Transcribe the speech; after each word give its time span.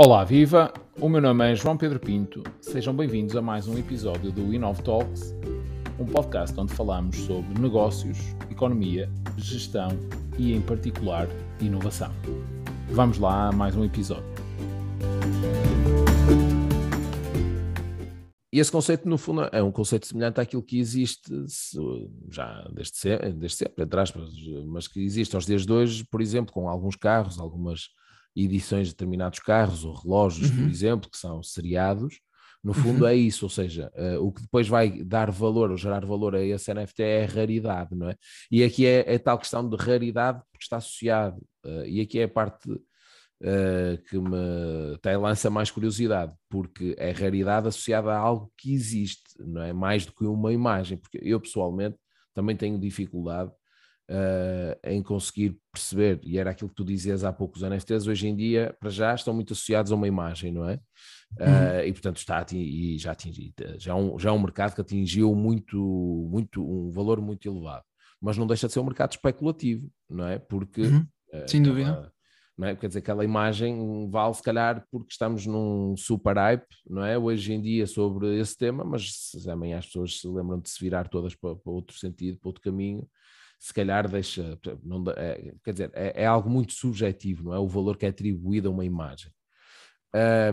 Olá, 0.00 0.22
viva! 0.22 0.72
O 1.00 1.08
meu 1.08 1.20
nome 1.20 1.50
é 1.50 1.56
João 1.56 1.76
Pedro 1.76 1.98
Pinto. 1.98 2.44
Sejam 2.60 2.94
bem-vindos 2.94 3.34
a 3.34 3.42
mais 3.42 3.66
um 3.66 3.76
episódio 3.76 4.30
do 4.30 4.54
Inov 4.54 4.80
Talks, 4.80 5.34
um 5.98 6.06
podcast 6.06 6.56
onde 6.56 6.72
falamos 6.72 7.16
sobre 7.16 7.60
negócios, 7.60 8.16
economia, 8.48 9.10
gestão 9.36 9.88
e, 10.38 10.54
em 10.54 10.60
particular, 10.60 11.26
inovação. 11.60 12.12
Vamos 12.92 13.18
lá 13.18 13.48
a 13.48 13.52
mais 13.52 13.74
um 13.74 13.84
episódio. 13.84 14.22
E 18.52 18.60
esse 18.60 18.70
conceito, 18.70 19.08
no 19.08 19.18
fundo, 19.18 19.48
é 19.50 19.60
um 19.60 19.72
conceito 19.72 20.06
semelhante 20.06 20.40
àquilo 20.40 20.62
que 20.62 20.78
existe 20.78 21.28
já 22.30 22.68
desde 22.72 22.96
sempre, 22.96 23.32
desde 23.32 23.56
sempre 23.58 23.82
entre 23.82 24.00
aspas, 24.00 24.30
mas 24.64 24.86
que 24.86 25.00
existe 25.00 25.34
aos 25.34 25.44
dias 25.44 25.66
de 25.66 25.72
hoje, 25.72 26.04
por 26.04 26.22
exemplo, 26.22 26.52
com 26.52 26.68
alguns 26.68 26.94
carros, 26.94 27.40
algumas 27.40 27.88
edições 28.44 28.88
de 28.88 28.94
determinados 28.94 29.38
carros 29.40 29.84
ou 29.84 29.94
relógios, 29.94 30.50
uhum. 30.50 30.56
por 30.56 30.70
exemplo, 30.70 31.10
que 31.10 31.18
são 31.18 31.42
seriados. 31.42 32.20
No 32.62 32.74
fundo 32.74 33.04
uhum. 33.04 33.08
é 33.08 33.14
isso, 33.14 33.46
ou 33.46 33.50
seja, 33.50 33.90
uh, 33.96 34.20
o 34.24 34.32
que 34.32 34.42
depois 34.42 34.66
vai 34.66 35.02
dar 35.04 35.30
valor 35.30 35.70
ou 35.70 35.76
gerar 35.76 36.04
valor 36.04 36.34
a 36.34 36.42
esse 36.42 36.74
NFT 36.74 37.02
é 37.02 37.24
a 37.24 37.28
raridade, 37.28 37.94
não 37.94 38.10
é? 38.10 38.16
E 38.50 38.64
aqui 38.64 38.84
é, 38.84 39.14
é 39.14 39.18
tal 39.18 39.38
questão 39.38 39.68
de 39.68 39.76
raridade 39.76 40.42
porque 40.50 40.64
está 40.64 40.78
associado, 40.78 41.40
uh, 41.64 41.84
e 41.86 42.00
aqui 42.00 42.18
é 42.18 42.24
a 42.24 42.28
parte 42.28 42.68
uh, 42.70 44.02
que 44.08 44.18
me 44.18 44.94
até 44.94 45.16
lança 45.16 45.48
mais 45.48 45.70
curiosidade, 45.70 46.32
porque 46.48 46.96
é 46.98 47.12
raridade 47.12 47.68
associada 47.68 48.10
a 48.12 48.18
algo 48.18 48.52
que 48.56 48.74
existe, 48.74 49.22
não 49.38 49.62
é? 49.62 49.72
Mais 49.72 50.04
do 50.04 50.12
que 50.12 50.24
uma 50.24 50.52
imagem, 50.52 50.98
porque 50.98 51.20
eu 51.22 51.40
pessoalmente 51.40 51.96
também 52.34 52.56
tenho 52.56 52.78
dificuldade 52.78 53.52
uh, 54.10 54.78
em 54.84 55.02
conseguir 55.02 55.58
perceber, 55.72 56.20
e 56.22 56.38
era 56.38 56.50
aquilo 56.50 56.68
que 56.68 56.74
tu 56.74 56.84
dizias 56.84 57.24
há 57.24 57.32
pouco, 57.32 57.56
os 57.56 57.62
NFTs 57.62 58.06
hoje 58.06 58.28
em 58.28 58.34
dia, 58.34 58.74
para 58.80 58.90
já, 58.90 59.14
estão 59.14 59.34
muito 59.34 59.52
associados 59.52 59.92
a 59.92 59.94
uma 59.94 60.08
imagem, 60.08 60.52
não 60.52 60.68
é? 60.68 60.80
Uh, 61.38 61.86
e 61.86 61.92
portanto 61.92 62.16
está 62.16 62.44
e 62.52 62.96
já 62.98 63.12
atingiu, 63.12 63.52
já 63.76 63.92
é, 63.92 63.94
um, 63.94 64.18
já 64.18 64.30
é 64.30 64.32
um 64.32 64.40
mercado 64.40 64.74
que 64.74 64.80
atingiu 64.80 65.34
muito, 65.34 65.78
muito, 66.30 66.62
um 66.62 66.90
valor 66.90 67.20
muito 67.20 67.46
elevado, 67.46 67.84
mas 68.20 68.38
não 68.38 68.46
deixa 68.46 68.66
de 68.66 68.72
ser 68.72 68.80
um 68.80 68.84
mercado 68.84 69.12
especulativo, 69.12 69.90
não 70.08 70.26
é? 70.26 70.38
Porque 70.38 70.82
uhum. 70.82 71.06
uh, 71.34 71.48
sem 71.48 71.62
dúvida. 71.62 72.12
Não 72.56 72.66
é? 72.66 72.74
Quer 72.74 72.88
dizer, 72.88 72.98
aquela 72.98 73.24
imagem 73.24 74.10
vale 74.10 74.34
se 74.34 74.42
calhar 74.42 74.84
porque 74.90 75.12
estamos 75.12 75.46
num 75.46 75.96
super 75.96 76.36
hype, 76.36 76.66
não 76.90 77.04
é? 77.04 77.16
Hoje 77.16 77.52
em 77.52 77.62
dia 77.62 77.86
sobre 77.86 78.36
esse 78.36 78.56
tema, 78.56 78.82
mas 78.82 79.30
amanhã 79.48 79.78
as 79.78 79.86
pessoas 79.86 80.18
se 80.18 80.26
lembram 80.26 80.58
de 80.58 80.68
se 80.68 80.80
virar 80.80 81.06
todas 81.06 81.36
para, 81.36 81.54
para 81.54 81.72
outro 81.72 81.96
sentido, 81.96 82.36
para 82.40 82.48
outro 82.48 82.60
caminho, 82.60 83.08
se 83.58 83.74
calhar 83.74 84.08
deixa, 84.08 84.58
não, 84.82 85.04
é, 85.16 85.54
quer 85.64 85.72
dizer, 85.72 85.90
é, 85.94 86.22
é, 86.22 86.26
algo 86.26 86.48
muito 86.48 86.72
subjetivo, 86.72 87.44
não 87.44 87.54
é? 87.54 87.58
O 87.58 87.66
valor 87.66 87.96
que 87.96 88.06
é 88.06 88.10
atribuído 88.10 88.68
a 88.68 88.70
uma 88.70 88.84
imagem. 88.84 89.32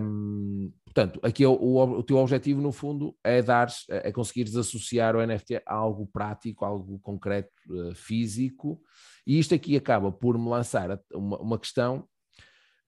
Um, 0.01 0.73
portanto, 0.83 1.19
aqui 1.23 1.43
é 1.43 1.47
o, 1.47 1.53
o, 1.53 1.99
o, 1.99 2.03
teu 2.03 2.17
objetivo, 2.17 2.61
no 2.61 2.71
fundo, 2.71 3.15
é 3.23 3.41
dar, 3.41 3.67
é 3.89 4.11
conseguires 4.11 4.55
associar 4.55 5.15
o 5.15 5.25
NFT 5.25 5.61
a 5.65 5.73
algo 5.73 6.07
prático, 6.07 6.65
algo 6.65 6.99
concreto, 6.99 7.51
uh, 7.69 7.93
físico, 7.95 8.81
e 9.25 9.39
isto 9.39 9.53
aqui 9.53 9.77
acaba 9.77 10.11
por 10.11 10.37
me 10.37 10.49
lançar 10.49 10.99
uma, 11.13 11.39
uma 11.39 11.59
questão 11.59 12.07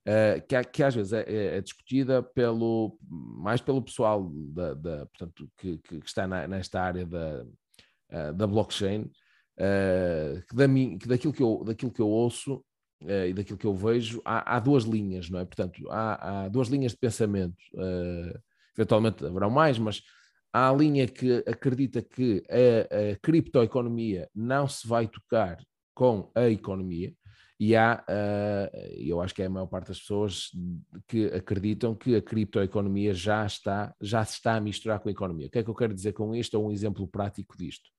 Uh, 0.07 0.39
que, 0.47 0.63
que, 0.63 0.83
às 0.83 0.95
vezes 0.95 1.11
é, 1.11 1.23
é, 1.23 1.57
é, 1.57 1.61
discutida 1.61 2.23
pelo, 2.23 2.97
mais 3.09 3.59
pelo 3.59 3.81
pessoal 3.81 4.31
da, 4.53 4.73
da 4.73 5.05
portanto, 5.05 5.51
que, 5.57 5.79
que, 5.79 5.95
está 5.97 6.25
na, 6.25 6.47
nesta 6.47 6.81
área 6.81 7.05
da, 7.05 7.43
uh, 8.13 8.33
da 8.33 8.47
blockchain, 8.47 9.11
uh, 9.59 10.41
que, 10.47 10.55
da 10.55 10.67
mim, 10.67 10.97
que 10.97 11.07
daquilo, 11.07 11.33
que 11.33 11.43
eu, 11.43 11.63
daquilo 11.65 11.91
que 11.91 12.01
eu 12.01 12.07
ouço 12.07 12.55
uh, 13.03 13.25
e 13.27 13.33
daquilo 13.33 13.57
que 13.57 13.65
eu 13.65 13.75
vejo, 13.75 14.21
há, 14.23 14.55
há, 14.55 14.59
duas 14.59 14.83
linhas, 14.83 15.29
não 15.29 15.39
é? 15.39 15.45
Portanto, 15.45 15.89
há, 15.89 16.45
há 16.45 16.49
duas 16.49 16.67
linhas 16.67 16.91
de 16.91 16.97
pensamento. 16.97 17.57
Uh, 17.73 18.39
eventualmente 18.77 19.25
haverão 19.25 19.49
mais, 19.49 19.79
mas 19.79 20.03
há 20.53 20.69
a 20.69 20.73
linha 20.73 21.07
que 21.07 21.43
acredita 21.47 22.01
que 22.01 22.43
a, 22.49 23.13
a 23.13 23.15
criptoeconomia 23.17 24.29
não 24.33 24.67
se 24.67 24.87
vai 24.87 25.07
tocar 25.07 25.57
com 25.93 26.29
a 26.35 26.47
economia, 26.47 27.11
e 27.59 27.75
há, 27.75 28.03
uh, 28.07 28.77
eu 28.95 29.19
acho 29.19 29.33
que 29.33 29.41
é 29.41 29.47
a 29.47 29.49
maior 29.49 29.65
parte 29.65 29.87
das 29.87 29.99
pessoas 29.99 30.51
que 31.07 31.25
acreditam 31.25 31.95
que 31.95 32.15
a 32.15 32.21
criptoeconomia 32.21 33.15
já 33.15 33.43
está, 33.45 33.95
já 33.99 34.23
se 34.23 34.33
está 34.33 34.55
a 34.55 34.61
misturar 34.61 34.99
com 34.99 35.09
a 35.09 35.11
economia. 35.11 35.47
O 35.47 35.49
que 35.49 35.57
é 35.57 35.63
que 35.63 35.69
eu 35.69 35.75
quero 35.75 35.93
dizer 35.93 36.13
com 36.13 36.35
isto? 36.35 36.55
É 36.55 36.59
um 36.59 36.71
exemplo 36.71 37.07
prático 37.07 37.57
disto. 37.57 37.89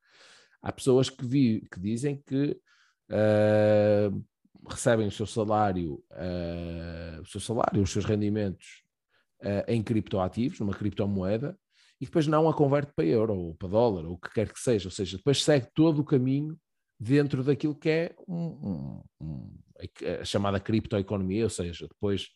Há 0.62 0.72
pessoas 0.72 1.08
que, 1.08 1.24
vi, 1.24 1.66
que 1.72 1.80
dizem 1.80 2.22
que 2.26 2.60
uh, 3.10 4.24
recebem 4.68 5.06
o 5.06 5.10
seu 5.10 5.26
salário, 5.26 6.02
uh, 6.12 7.20
o 7.22 7.26
seu 7.26 7.40
salário, 7.40 7.82
os 7.82 7.90
seus 7.90 8.04
rendimentos 8.04 8.82
uh, 9.42 9.64
em 9.68 9.82
criptoativos, 9.82 10.58
numa 10.60 10.74
criptomoeda, 10.74 11.58
e 12.00 12.04
depois 12.04 12.26
não 12.26 12.48
a 12.48 12.54
converte 12.54 12.92
para 12.94 13.04
euro 13.04 13.34
ou 13.34 13.54
para 13.54 13.68
dólar, 13.68 14.04
ou 14.04 14.12
o 14.12 14.18
que 14.18 14.32
quer 14.32 14.52
que 14.52 14.60
seja, 14.60 14.88
ou 14.88 14.92
seja, 14.92 15.16
depois 15.16 15.42
segue 15.42 15.68
todo 15.74 16.00
o 16.00 16.04
caminho 16.04 16.58
dentro 16.98 17.44
daquilo 17.44 17.74
que 17.74 17.88
é 17.88 18.14
um, 18.26 18.36
um, 18.36 19.02
um, 19.20 19.58
a 20.20 20.24
chamada 20.24 20.58
criptoeconomia, 20.58 21.44
ou 21.44 21.50
seja, 21.50 21.86
depois 21.86 22.28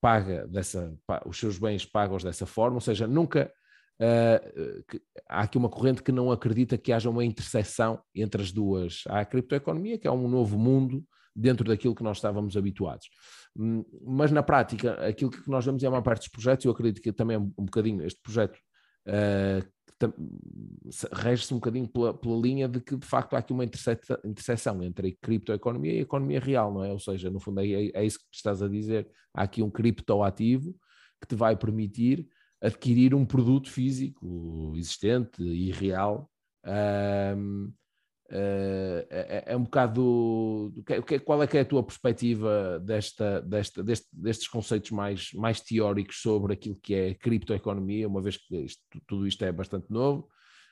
paga 0.00 0.46
dessa, 0.46 0.94
os 1.26 1.38
seus 1.38 1.58
bens 1.58 1.84
pagos 1.84 2.22
dessa 2.22 2.46
forma, 2.46 2.76
ou 2.76 2.80
seja, 2.80 3.06
nunca 3.06 3.52
Uh, 4.00 5.00
há 5.28 5.42
aqui 5.42 5.56
uma 5.56 5.68
corrente 5.68 6.02
que 6.02 6.10
não 6.10 6.32
acredita 6.32 6.76
que 6.76 6.92
haja 6.92 7.08
uma 7.08 7.24
interseção 7.24 8.00
entre 8.14 8.42
as 8.42 8.50
duas. 8.50 9.04
Há 9.08 9.20
a 9.20 9.24
criptoeconomia, 9.24 9.98
que 9.98 10.08
é 10.08 10.10
um 10.10 10.28
novo 10.28 10.58
mundo 10.58 11.04
dentro 11.34 11.66
daquilo 11.66 11.94
que 11.94 12.02
nós 12.02 12.18
estávamos 12.18 12.56
habituados. 12.56 13.08
Hum, 13.56 13.84
mas 14.02 14.30
na 14.30 14.42
prática, 14.42 14.94
aquilo 15.06 15.30
que 15.30 15.48
nós 15.48 15.64
vemos 15.64 15.82
é 15.82 15.88
uma 15.88 16.02
parte 16.02 16.20
dos 16.20 16.28
projetos, 16.28 16.64
eu 16.64 16.72
acredito 16.72 17.00
que 17.00 17.12
também 17.12 17.36
um 17.36 17.52
bocadinho 17.56 18.04
este 18.04 18.20
projeto 18.20 18.58
uh, 19.08 19.74
rege-se 21.12 21.52
um 21.54 21.58
bocadinho 21.58 21.88
pela, 21.88 22.12
pela, 22.12 22.36
linha 22.40 22.68
de 22.68 22.80
que 22.80 22.96
de 22.96 23.06
facto 23.06 23.34
há 23.34 23.38
aqui 23.38 23.52
uma 23.52 23.64
interseção 23.64 24.82
entre 24.82 25.08
a 25.08 25.24
criptoeconomia 25.24 25.94
e 25.94 25.98
a 25.98 26.02
economia 26.02 26.40
real, 26.40 26.72
não 26.72 26.84
é? 26.84 26.92
Ou 26.92 26.98
seja, 26.98 27.30
no 27.30 27.40
fundo 27.40 27.60
é, 27.60 27.66
é, 27.66 27.90
é 27.94 28.04
isso 28.04 28.18
que 28.18 28.24
estás 28.32 28.62
a 28.62 28.68
dizer, 28.68 29.08
há 29.32 29.42
aqui 29.42 29.62
um 29.62 29.70
criptoativo 29.70 30.74
que 31.20 31.28
te 31.28 31.34
vai 31.34 31.56
permitir 31.56 32.26
adquirir 32.64 33.14
um 33.14 33.26
produto 33.26 33.70
físico 33.70 34.72
existente 34.76 35.42
e 35.42 35.70
real. 35.70 36.30
Um, 37.36 37.72
Uh, 38.30 39.04
é, 39.10 39.44
é, 39.48 39.56
um 39.56 39.64
bocado 39.64 40.72
que, 41.06 41.18
qual 41.20 41.42
é 41.42 41.46
que 41.46 41.58
é 41.58 41.60
a 41.60 41.64
tua 41.64 41.82
perspectiva 41.82 42.80
desta, 42.80 43.42
desta, 43.42 43.84
deste, 43.84 44.08
destes 44.10 44.48
conceitos 44.48 44.90
mais, 44.92 45.30
mais 45.34 45.60
teóricos 45.60 46.22
sobre 46.22 46.54
aquilo 46.54 46.74
que 46.76 46.94
é 46.94 47.14
criptoeconomia, 47.14 48.08
uma 48.08 48.22
vez 48.22 48.38
que 48.38 48.56
isto, 48.56 48.82
tudo 49.06 49.26
isto 49.26 49.44
é 49.44 49.52
bastante 49.52 49.90
novo 49.90 50.26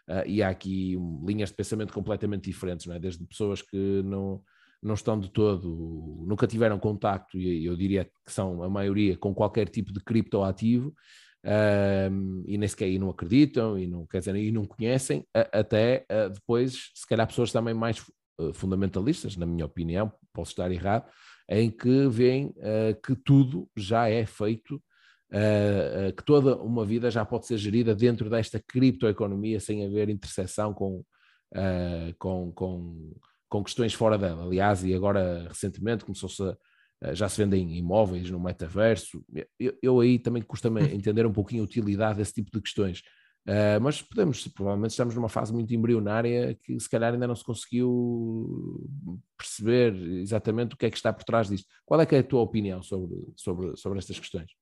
uh, 0.09 0.27
e 0.27 0.43
há 0.43 0.49
aqui 0.49 0.97
linhas 1.23 1.51
de 1.51 1.57
pensamento 1.57 1.93
completamente 1.93 2.45
diferentes, 2.45 2.87
é? 2.89 2.99
desde 2.99 3.25
pessoas 3.27 3.61
que 3.61 4.03
não, 4.03 4.43
não 4.83 4.95
estão 4.95 5.21
de 5.21 5.31
todo, 5.31 6.25
nunca 6.27 6.47
tiveram 6.47 6.79
contacto, 6.79 7.39
e 7.39 7.67
eu 7.67 7.77
diria 7.77 8.07
que 8.07 8.33
são 8.33 8.63
a 8.63 8.69
maioria, 8.71 9.17
com 9.19 9.35
qualquer 9.35 9.69
tipo 9.69 9.93
de 9.93 10.01
criptoativo, 10.01 10.95
um, 11.45 12.45
e 12.47 12.57
nem 12.57 12.69
sequer 12.69 12.89
e 12.89 12.99
não 12.99 13.11
acreditam 13.11 13.79
e 13.79 13.87
não, 13.87 14.07
quer 14.07 14.21
dizer, 14.21 14.37
e 14.37 14.53
não 14.53 14.65
conhecem, 14.65 15.27
até 15.35 16.07
depois, 16.33 16.91
se 16.95 17.07
calhar, 17.07 17.27
pessoas 17.27 17.53
também 17.53 17.75
mais 17.75 17.99
uh, 18.39 18.53
fundamentalistas, 18.53 19.37
na 19.37 19.47
minha 19.47 19.67
opinião, 19.67 20.13
posso 20.33 20.53
estar 20.53 20.71
errado, 20.71 21.11
em 21.49 21.71
que 21.71 22.09
veem 22.09 22.47
uh, 22.47 23.01
que 23.05 23.15
tudo 23.17 23.69
já 23.77 24.09
é 24.09 24.25
feito, 24.25 24.77
uh, 25.33 26.13
que 26.17 26.25
toda 26.25 26.57
uma 26.57 26.85
vida 26.85 27.11
já 27.11 27.25
pode 27.25 27.47
ser 27.47 27.59
gerida 27.59 27.95
dentro 27.95 28.31
desta 28.31 28.61
criptoeconomia 28.61 29.61
sem 29.61 29.85
haver 29.85 30.09
interseção 30.09 30.73
com, 30.73 31.05
com, 32.19 32.53
com, 32.53 33.13
com 33.53 33.63
questões 33.63 33.93
fora 33.93 34.17
dela. 34.17 34.45
Aliás, 34.45 34.83
e 34.83 34.95
agora 34.95 35.47
recentemente 35.49 36.07
começou-se 36.07 36.43
a 36.43 36.47
eh, 36.47 36.57
já 37.13 37.29
se 37.29 37.43
vendem 37.43 37.77
imóveis 37.77 38.31
no 38.31 38.39
metaverso. 38.39 39.25
Eu, 39.59 39.77
eu 39.83 40.01
aí 40.01 40.19
também 40.19 40.43
custa-me 40.43 40.81
entender 40.95 41.27
um 41.27 41.33
pouquinho 41.33 41.63
a 41.63 41.65
utilidade 41.65 42.19
desse 42.19 42.35
tipo 42.35 42.51
de 42.51 42.61
questões. 42.61 43.03
Uh, 43.45 43.81
mas 43.81 44.01
podemos, 44.01 44.47
provavelmente 44.47 44.93
estamos 44.93 45.17
numa 45.17 45.29
fase 45.29 45.53
muito 45.53 45.75
embrionária 45.75 46.57
que 46.63 46.79
se 46.79 46.89
calhar 46.89 47.13
ainda 47.13 47.27
não 47.27 47.35
se 47.35 47.43
conseguiu 47.43 48.89
perceber 49.37 49.97
exatamente 50.21 50.75
o 50.75 50.79
que 50.79 50.87
é 50.87 50.91
que 50.91 50.97
está 50.97 51.13
por 51.13 51.25
trás 51.25 51.49
disto. 51.49 51.67
Qual 51.85 52.01
é 52.01 52.07
é 52.09 52.19
a 52.19 52.23
tua 52.23 52.41
opinião 52.41 52.83
sobre, 52.83 53.17
sobre, 53.35 53.77
sobre 53.77 53.99
estas 53.99 54.19
questões? 54.19 54.53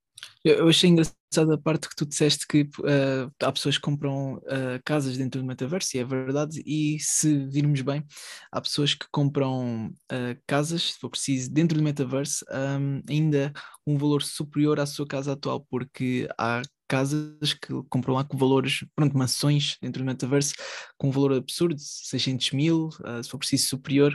Eu 0.42 0.68
achei 0.68 0.88
engraçada 0.88 1.54
a 1.54 1.58
parte 1.58 1.86
que 1.86 1.94
tu 1.94 2.06
disseste 2.06 2.46
que 2.46 2.62
uh, 2.62 3.30
há 3.42 3.52
pessoas 3.52 3.76
que 3.76 3.82
compram 3.82 4.36
uh, 4.36 4.80
casas 4.84 5.18
dentro 5.18 5.40
do 5.40 5.46
metaverso, 5.46 5.96
e 5.96 6.00
é 6.00 6.04
verdade, 6.04 6.62
e 6.64 6.98
se 6.98 7.46
virmos 7.46 7.82
bem, 7.82 8.04
há 8.50 8.58
pessoas 8.60 8.94
que 8.94 9.06
compram 9.12 9.88
uh, 9.88 10.42
casas, 10.46 10.92
se 10.92 10.98
for 10.98 11.10
preciso, 11.10 11.52
dentro 11.52 11.76
do 11.76 11.84
metaverso, 11.84 12.44
um, 12.50 13.02
ainda 13.08 13.52
um 13.86 13.98
valor 13.98 14.22
superior 14.22 14.80
à 14.80 14.86
sua 14.86 15.06
casa 15.06 15.32
atual, 15.32 15.66
porque 15.68 16.26
há 16.38 16.62
casas 16.90 17.54
que 17.54 17.72
compram 17.88 18.14
lá 18.14 18.24
com 18.24 18.36
valores, 18.36 18.84
pronto, 18.96 19.16
mansões 19.16 19.78
dentro 19.80 20.02
do 20.02 20.06
metaverso 20.06 20.52
com 20.98 21.06
um 21.06 21.10
valor 21.12 21.34
absurdo, 21.34 21.76
600 21.78 22.50
mil, 22.50 22.88
uh, 22.88 23.22
se 23.22 23.30
for 23.30 23.38
preciso 23.38 23.68
superior, 23.68 24.12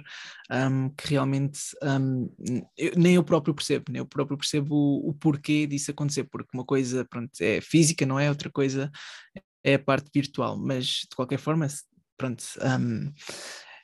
um, 0.52 0.90
que 0.90 1.08
realmente 1.08 1.60
um, 1.82 2.30
eu, 2.78 2.92
nem 2.98 3.16
eu 3.16 3.24
próprio 3.24 3.56
percebo, 3.56 3.86
nem 3.90 4.00
eu 4.00 4.06
próprio 4.06 4.38
percebo 4.38 4.76
o, 4.76 5.10
o, 5.10 5.14
porquê 5.14 5.66
disso 5.66 5.90
acontecer, 5.92 6.26
porque 6.26 6.50
uma 6.54 6.66
coisa, 6.66 7.06
pronto, 7.06 7.32
é 7.40 7.62
física, 7.62 8.06
não 8.06 8.20
é? 8.20 8.28
Outra 8.28 8.52
coisa 8.52 8.92
é 9.64 9.76
a 9.76 9.80
parte 9.80 10.10
virtual, 10.14 10.58
mas 10.58 10.86
de 11.10 11.16
qualquer 11.16 11.40
forma, 11.40 11.66
pronto, 12.18 12.44
um, 12.62 13.10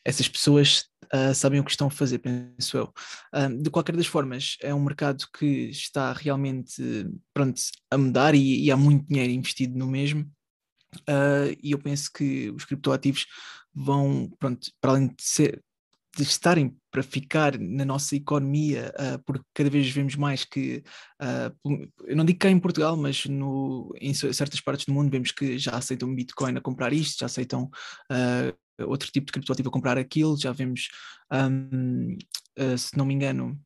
essas 0.03 0.27
pessoas 0.27 0.90
uh, 1.13 1.33
sabem 1.33 1.59
o 1.59 1.63
que 1.63 1.71
estão 1.71 1.87
a 1.87 1.91
fazer, 1.91 2.19
penso 2.19 2.77
eu. 2.77 2.93
Uh, 3.33 3.61
de 3.61 3.69
qualquer 3.69 3.95
das 3.95 4.07
formas, 4.07 4.57
é 4.61 4.73
um 4.73 4.83
mercado 4.83 5.25
que 5.37 5.69
está 5.69 6.13
realmente 6.13 6.81
pronto, 7.33 7.61
a 7.89 7.97
mudar 7.97 8.35
e, 8.35 8.65
e 8.65 8.71
há 8.71 8.77
muito 8.77 9.07
dinheiro 9.07 9.31
investido 9.31 9.77
no 9.77 9.87
mesmo. 9.87 10.29
Uh, 11.09 11.55
e 11.61 11.71
eu 11.71 11.79
penso 11.79 12.11
que 12.11 12.49
os 12.51 12.65
criptoativos 12.65 13.25
vão, 13.73 14.29
pronto, 14.39 14.69
para 14.81 14.91
além 14.91 15.07
de, 15.07 15.15
ser, 15.19 15.63
de 16.15 16.23
estarem 16.23 16.75
para 16.91 17.01
ficar 17.01 17.57
na 17.57 17.85
nossa 17.85 18.15
economia, 18.15 18.93
uh, 18.99 19.23
porque 19.25 19.45
cada 19.53 19.69
vez 19.69 19.89
vemos 19.89 20.15
mais 20.15 20.43
que, 20.43 20.83
uh, 21.21 21.89
eu 22.05 22.15
não 22.15 22.25
digo 22.25 22.39
cá 22.39 22.49
em 22.49 22.59
Portugal, 22.59 22.97
mas 22.97 23.25
no, 23.25 23.93
em 23.99 24.13
certas 24.13 24.59
partes 24.59 24.85
do 24.85 24.93
mundo 24.93 25.09
vemos 25.09 25.31
que 25.31 25.57
já 25.57 25.71
aceitam 25.71 26.13
Bitcoin 26.13 26.57
a 26.57 26.61
comprar 26.61 26.91
isto, 26.91 27.19
já 27.19 27.27
aceitam 27.27 27.69
outro 28.87 29.11
tipo 29.11 29.27
de 29.27 29.31
criptoativo 29.33 29.69
a 29.69 29.71
comprar 29.71 29.97
aquilo, 29.97 30.37
já 30.37 30.51
vemos, 30.51 30.89
um, 31.31 32.17
uh, 32.59 32.77
se 32.77 32.97
não 32.97 33.05
me 33.05 33.13
engano, 33.13 33.59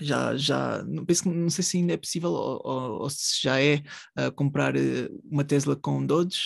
já, 0.00 0.36
já 0.36 0.82
não, 0.84 1.04
penso, 1.04 1.30
não 1.30 1.50
sei 1.50 1.64
se 1.64 1.76
ainda 1.76 1.92
é 1.92 1.96
possível 1.96 2.30
ou, 2.30 2.60
ou, 2.64 3.02
ou 3.02 3.10
se 3.10 3.42
já 3.42 3.60
é 3.60 3.82
uh, 4.18 4.32
comprar 4.34 4.76
uh, 4.76 5.20
uma 5.30 5.44
Tesla 5.44 5.76
com 5.76 6.04
Doge. 6.04 6.40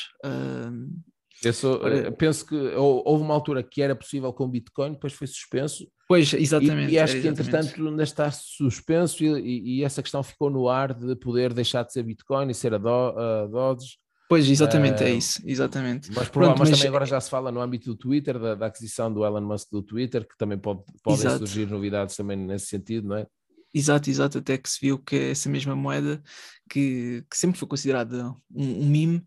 Penso, 1.42 1.78
para... 1.78 2.12
penso 2.12 2.46
que 2.46 2.54
houve 2.54 3.22
uma 3.22 3.34
altura 3.34 3.62
que 3.62 3.82
era 3.82 3.94
possível 3.94 4.32
com 4.32 4.48
Bitcoin, 4.48 4.92
depois 4.92 5.12
foi 5.12 5.26
suspenso. 5.26 5.86
Pois, 6.08 6.32
exatamente. 6.32 6.90
E, 6.90 6.94
e 6.94 6.98
acho 6.98 7.20
que 7.20 7.28
entretanto 7.28 7.86
ainda 7.86 8.02
está 8.02 8.30
suspenso 8.30 9.22
e, 9.22 9.28
e, 9.28 9.78
e, 9.78 9.84
essa 9.84 10.02
questão 10.02 10.22
ficou 10.22 10.50
no 10.50 10.68
ar 10.68 10.94
de 10.94 11.14
poder 11.16 11.52
deixar 11.52 11.82
de 11.82 11.92
ser 11.92 12.02
Bitcoin 12.02 12.50
e 12.50 12.54
ser 12.54 12.74
a, 12.74 12.78
Do, 12.78 12.88
a 12.88 13.46
Doge. 13.46 13.98
Pois, 14.34 14.50
exatamente, 14.50 15.00
uh, 15.00 15.06
é 15.06 15.10
isso, 15.12 15.40
exatamente. 15.44 16.10
Mas, 16.12 16.28
Pronto, 16.28 16.58
mas, 16.58 16.68
mas, 16.68 16.78
também 16.78 16.88
agora 16.88 17.06
já 17.06 17.20
se 17.20 17.30
fala 17.30 17.52
no 17.52 17.60
âmbito 17.60 17.90
do 17.90 17.96
Twitter, 17.96 18.36
da, 18.36 18.56
da 18.56 18.66
aquisição 18.66 19.12
do 19.12 19.24
Elon 19.24 19.42
Musk 19.42 19.70
do 19.70 19.80
Twitter, 19.80 20.26
que 20.26 20.36
também 20.36 20.58
pode, 20.58 20.82
podem 21.04 21.20
exato. 21.20 21.38
surgir 21.38 21.68
novidades 21.68 22.16
também 22.16 22.36
nesse 22.36 22.66
sentido, 22.66 23.06
não 23.06 23.16
é? 23.16 23.28
Exato, 23.72 24.10
exato, 24.10 24.38
até 24.38 24.58
que 24.58 24.68
se 24.68 24.80
viu 24.80 24.98
que 24.98 25.14
essa 25.14 25.48
mesma 25.48 25.76
moeda, 25.76 26.20
que, 26.68 27.24
que 27.30 27.36
sempre 27.36 27.60
foi 27.60 27.68
considerada 27.68 28.34
um, 28.52 28.82
um 28.82 28.86
meme, 28.90 29.18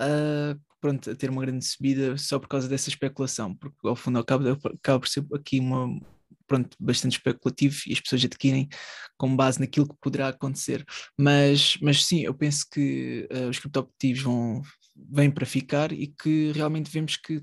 uh, 0.00 0.56
pronto, 0.80 1.10
a 1.10 1.16
ter 1.16 1.28
uma 1.28 1.42
grande 1.42 1.64
subida 1.64 2.16
só 2.16 2.38
por 2.38 2.46
causa 2.46 2.68
dessa 2.68 2.88
especulação, 2.88 3.56
porque 3.56 3.76
ao 3.82 3.96
fundo 3.96 4.20
acaba, 4.20 4.52
acaba 4.52 5.00
por 5.00 5.08
ser 5.08 5.26
aqui 5.34 5.58
uma, 5.58 5.88
pronto, 6.46 6.76
bastante 6.78 7.16
especulativo 7.16 7.80
e 7.86 7.92
as 7.92 8.00
pessoas 8.00 8.24
adquirem 8.24 8.68
com 9.16 9.34
base 9.34 9.60
naquilo 9.60 9.88
que 9.88 9.96
poderá 10.00 10.28
acontecer. 10.28 10.84
Mas, 11.18 11.76
mas 11.80 12.04
sim, 12.04 12.20
eu 12.20 12.34
penso 12.34 12.66
que 12.70 13.28
uh, 13.32 13.48
os 13.48 13.58
criptoativos 13.58 14.22
vão 14.22 14.62
vêm 15.10 15.30
para 15.30 15.46
ficar 15.46 15.92
e 15.92 16.06
que 16.06 16.52
realmente 16.52 16.90
vemos 16.90 17.16
que 17.16 17.42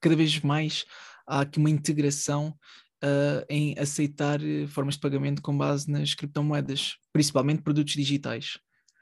cada 0.00 0.16
vez 0.16 0.40
mais 0.40 0.84
há 1.26 1.40
aqui 1.40 1.58
uma 1.58 1.70
integração 1.70 2.56
uh, 3.04 3.44
em 3.48 3.78
aceitar 3.78 4.42
eh, 4.42 4.66
formas 4.66 4.94
de 4.94 5.00
pagamento 5.00 5.42
com 5.42 5.56
base 5.56 5.90
nas 5.90 6.14
criptomoedas, 6.14 6.96
principalmente 7.12 7.62
produtos 7.62 7.94
digitais. 7.94 8.58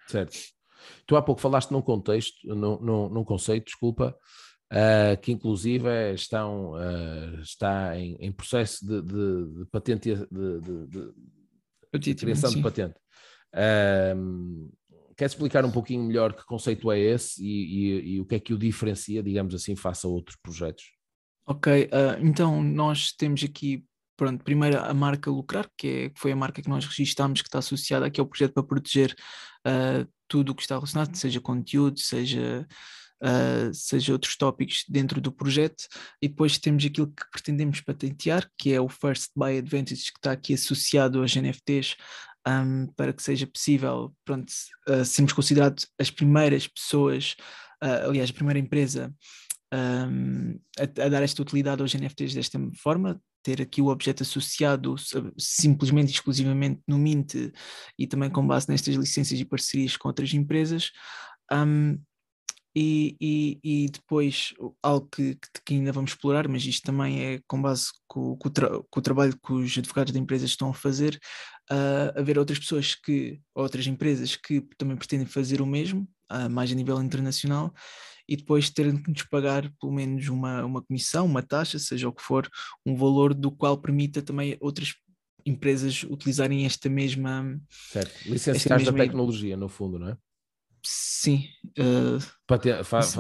Certo. 0.09 0.37
Tu 1.07 1.17
há 1.17 1.23
pouco 1.23 1.41
falaste 1.41 1.71
num 1.71 1.83
contexto, 1.83 2.35
num, 2.45 2.79
num, 2.81 3.09
num 3.09 3.25
conceito, 3.25 3.67
desculpa, 3.67 4.17
uh, 4.73 5.21
que 5.21 5.33
inclusive 5.33 6.15
estão, 6.15 6.73
uh, 6.73 7.41
está 7.41 7.99
em, 7.99 8.17
em 8.21 8.33
processo 8.33 8.87
de, 8.87 9.03
de, 9.03 9.59
de 9.59 9.65
patente, 9.67 10.15
de, 10.15 10.61
de, 10.61 11.99
de 11.99 12.15
criação 12.15 12.51
sim. 12.51 12.57
de 12.57 12.63
patente. 12.63 12.95
Uh, 13.55 14.71
Queres 15.17 15.33
explicar 15.33 15.65
um 15.65 15.71
pouquinho 15.71 16.05
melhor 16.05 16.35
que 16.35 16.45
conceito 16.45 16.93
é 16.93 17.01
esse 17.01 17.43
e, 17.43 17.49
e, 17.49 18.15
e, 18.17 18.21
o 18.21 18.27
que 18.27 18.35
é 18.35 18.39
que 18.39 18.53
o 18.53 18.59
diferencia, 18.59 19.23
digamos 19.23 19.55
assim, 19.55 19.75
face 19.75 20.05
a 20.07 20.11
outros 20.11 20.37
projetos? 20.37 20.85
Ok, 21.47 21.89
então 22.21 22.63
nós 22.63 23.13
temos 23.13 23.43
aqui 23.43 23.83
pronto, 24.17 24.43
primeiro 24.43 24.79
a 24.79 24.95
marca 24.95 25.31
Lucrar, 25.31 25.69
que, 25.77 25.87
é, 25.87 26.09
que 26.11 26.19
foi 26.19 26.33
a 26.33 26.37
marca 26.37 26.63
que 26.63 26.69
nós 26.69 26.85
registámos, 26.87 27.43
que 27.43 27.49
está 27.49 27.59
associada 27.59 28.07
aqui 28.07 28.21
ao 28.21 28.27
projeto 28.27 28.55
para 28.55 28.63
proteger 28.63 29.15
uh, 29.67 30.09
tudo 30.27 30.51
o 30.51 30.55
que 30.55 30.63
está 30.63 30.75
relacionado, 30.75 31.15
seja 31.15 31.41
conteúdo, 31.41 32.01
seja 32.01 32.67
uh, 33.23 33.73
seja 33.73 34.13
outros 34.13 34.37
tópicos 34.37 34.85
dentro 34.89 35.21
do 35.21 35.33
projeto, 35.33 35.87
e 36.21 36.29
depois 36.29 36.59
temos 36.59 36.85
aquilo 36.85 37.09
que 37.09 37.31
pretendemos 37.31 37.81
patentear, 37.81 38.51
que 38.59 38.73
é 38.73 38.81
o 38.81 38.89
First 38.89 39.31
Buy 39.35 39.59
Advantage, 39.59 40.13
que 40.13 40.19
está 40.19 40.33
aqui 40.33 40.55
associado 40.55 41.21
aos 41.21 41.35
NFTs, 41.35 41.97
um, 42.47 42.87
para 42.97 43.13
que 43.13 43.23
seja 43.23 43.47
possível 43.47 44.15
pronto, 44.25 44.53
uh, 44.89 45.05
sermos 45.05 45.33
considerados 45.33 45.87
as 45.99 46.11
primeiras 46.11 46.67
pessoas, 46.67 47.35
uh, 47.83 48.09
aliás, 48.09 48.31
a 48.31 48.35
primeira 48.35 48.59
empresa 48.59 49.13
um, 49.75 50.59
a, 50.79 51.05
a, 51.05 51.09
dar 51.09 51.23
esta 51.23 51.43
utilidade 51.43 51.83
aos 51.83 51.95
NFTs 51.95 52.35
desta 52.35 52.59
forma, 52.77 53.21
ter 53.43 53.61
aqui 53.61 53.81
o 53.81 53.89
objeto 53.89 54.23
associado 54.23 54.95
simplesmente 55.39 56.09
e 56.09 56.13
exclusivamente 56.13 56.81
no 56.87 56.99
Mint 56.99 57.35
e 57.99 58.07
também 58.07 58.31
com 58.31 58.47
base 58.47 58.69
nestas 58.69 58.95
licenças 58.95 59.39
e 59.39 59.45
parcerias 59.45 59.97
com 59.97 60.09
outras 60.09 60.33
empresas. 60.35 60.91
Um, 61.53 61.99
e, 62.79 63.17
e, 63.19 63.61
e, 63.65 63.89
depois 63.89 64.53
algo 64.83 65.09
que, 65.11 65.39
que, 65.65 65.75
ainda 65.75 65.93
vamos 65.93 66.11
explorar, 66.11 66.47
mas 66.47 66.63
isto 66.67 66.85
também 66.85 67.25
é 67.25 67.41
com 67.49 67.63
base 67.63 67.87
com, 68.07 68.37
com, 68.37 68.49
o, 68.49 68.53
tra 68.53 68.69
com 68.69 69.01
o, 69.01 69.03
trabalho 69.03 69.35
que 69.35 69.53
os 69.55 69.79
advogados 69.79 70.13
da 70.13 70.19
empresa 70.19 70.45
estão 70.45 70.69
a 70.69 70.75
fazer, 70.75 71.19
uh, 71.73 72.19
haver 72.19 72.39
outras 72.39 72.59
pessoas 72.59 72.95
que, 72.95 73.41
outras 73.55 73.87
empresas 73.87 74.37
que 74.37 74.61
também 74.77 74.95
pretendem 74.95 75.27
fazer 75.27 75.63
o 75.63 75.67
mesmo, 75.67 76.07
uh, 76.31 76.51
mais 76.51 76.71
a 76.71 76.75
nível 76.75 77.03
internacional, 77.03 77.73
e 78.29 78.37
depois 78.37 78.69
terem 78.69 79.03
que 79.03 79.11
nos 79.11 79.23
pagar 79.23 79.73
pelo 79.81 79.93
menos 79.93 80.29
uma, 80.29 80.63
uma 80.63 80.83
comissão, 80.83 81.25
uma 81.25 81.43
taxa, 81.43 81.79
seja 81.79 82.11
o 82.11 82.13
que 82.13 82.23
for, 82.23 82.47
um 82.85 82.95
valor 82.95 83.33
do 83.33 83.51
qual 83.51 83.79
permita 83.79 84.21
também 84.21 84.55
outras 84.61 84.93
empresas 85.47 86.03
utilizarem 86.03 86.67
esta 86.67 86.91
mesma. 86.91 87.59
Certo, 87.71 88.29
licenciados 88.29 88.85
da 88.85 88.93
tecnologia, 88.93 89.57
no 89.57 89.69
fundo, 89.71 89.99
não 89.99 90.11
é? 90.11 90.19
Sim. 90.89 91.49
Uh, 91.77 92.23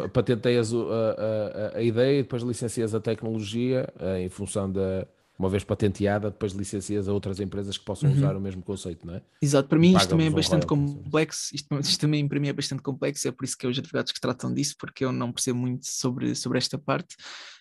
patenteias 0.08 0.72
a, 0.72 0.76
a, 0.76 1.78
a, 1.78 1.82
ideia 1.82 2.20
e 2.20 2.22
depois 2.22 2.44
licencias 2.44 2.94
a 2.94 3.00
tecnologia 3.00 3.92
uh, 4.00 4.18
em 4.18 4.28
função 4.28 4.70
da. 4.70 5.06
Uma 5.38 5.50
vez 5.50 5.62
patenteada, 5.64 6.30
depois 6.30 6.52
licencias 6.52 7.06
a 7.06 7.12
outras 7.12 7.40
empresas 7.40 7.76
que 7.76 7.84
possam 7.84 8.08
uhum. 8.08 8.16
usar 8.16 8.34
o 8.34 8.40
mesmo 8.40 8.62
conceito, 8.62 9.06
não 9.06 9.16
é? 9.16 9.22
Exato, 9.42 9.68
para 9.68 9.78
mim 9.78 9.94
isto 9.94 10.08
também 10.08 10.28
é 10.28 10.30
bastante 10.30 10.64
complexo, 10.64 11.54
isto, 11.54 11.78
isto, 11.78 12.00
também 12.00 12.26
para 12.26 12.40
mim 12.40 12.48
é 12.48 12.54
bastante 12.54 12.80
complexo, 12.80 13.28
é 13.28 13.30
por 13.30 13.44
isso 13.44 13.54
que 13.58 13.66
é 13.66 13.68
os 13.68 13.78
advogados 13.78 14.12
que 14.12 14.20
tratam 14.20 14.54
disso, 14.54 14.74
porque 14.78 15.04
eu 15.04 15.12
não 15.12 15.30
percebo 15.30 15.58
muito 15.58 15.86
sobre, 15.86 16.34
sobre 16.34 16.56
esta 16.56 16.78
parte, 16.78 17.16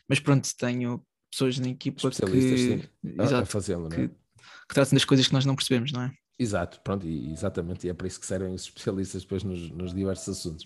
mas 0.07 0.21
pronto, 0.21 0.47
tenho 0.57 1.03
pessoas 1.29 1.59
na 1.59 1.67
equipa 1.67 2.09
que, 2.09 2.89
exato, 3.03 3.43
a 3.43 3.45
fazê-lo, 3.45 3.89
que, 3.89 4.01
é? 4.03 4.07
que 4.07 4.73
tratam 4.73 4.95
das 4.95 5.03
coisas 5.03 5.27
que 5.27 5.33
nós 5.33 5.43
não 5.43 5.53
percebemos, 5.53 5.91
não 5.91 6.03
é? 6.03 6.13
Exato, 6.37 6.79
pronto, 6.81 7.07
e, 7.07 7.31
exatamente, 7.31 7.87
e 7.87 7.89
é 7.89 7.93
para 7.93 8.07
isso 8.07 8.19
que 8.19 8.25
servem 8.25 8.53
os 8.53 8.63
especialistas 8.65 9.23
depois 9.23 9.43
nos, 9.43 9.69
nos 9.71 9.93
diversos 9.93 10.37
assuntos. 10.37 10.65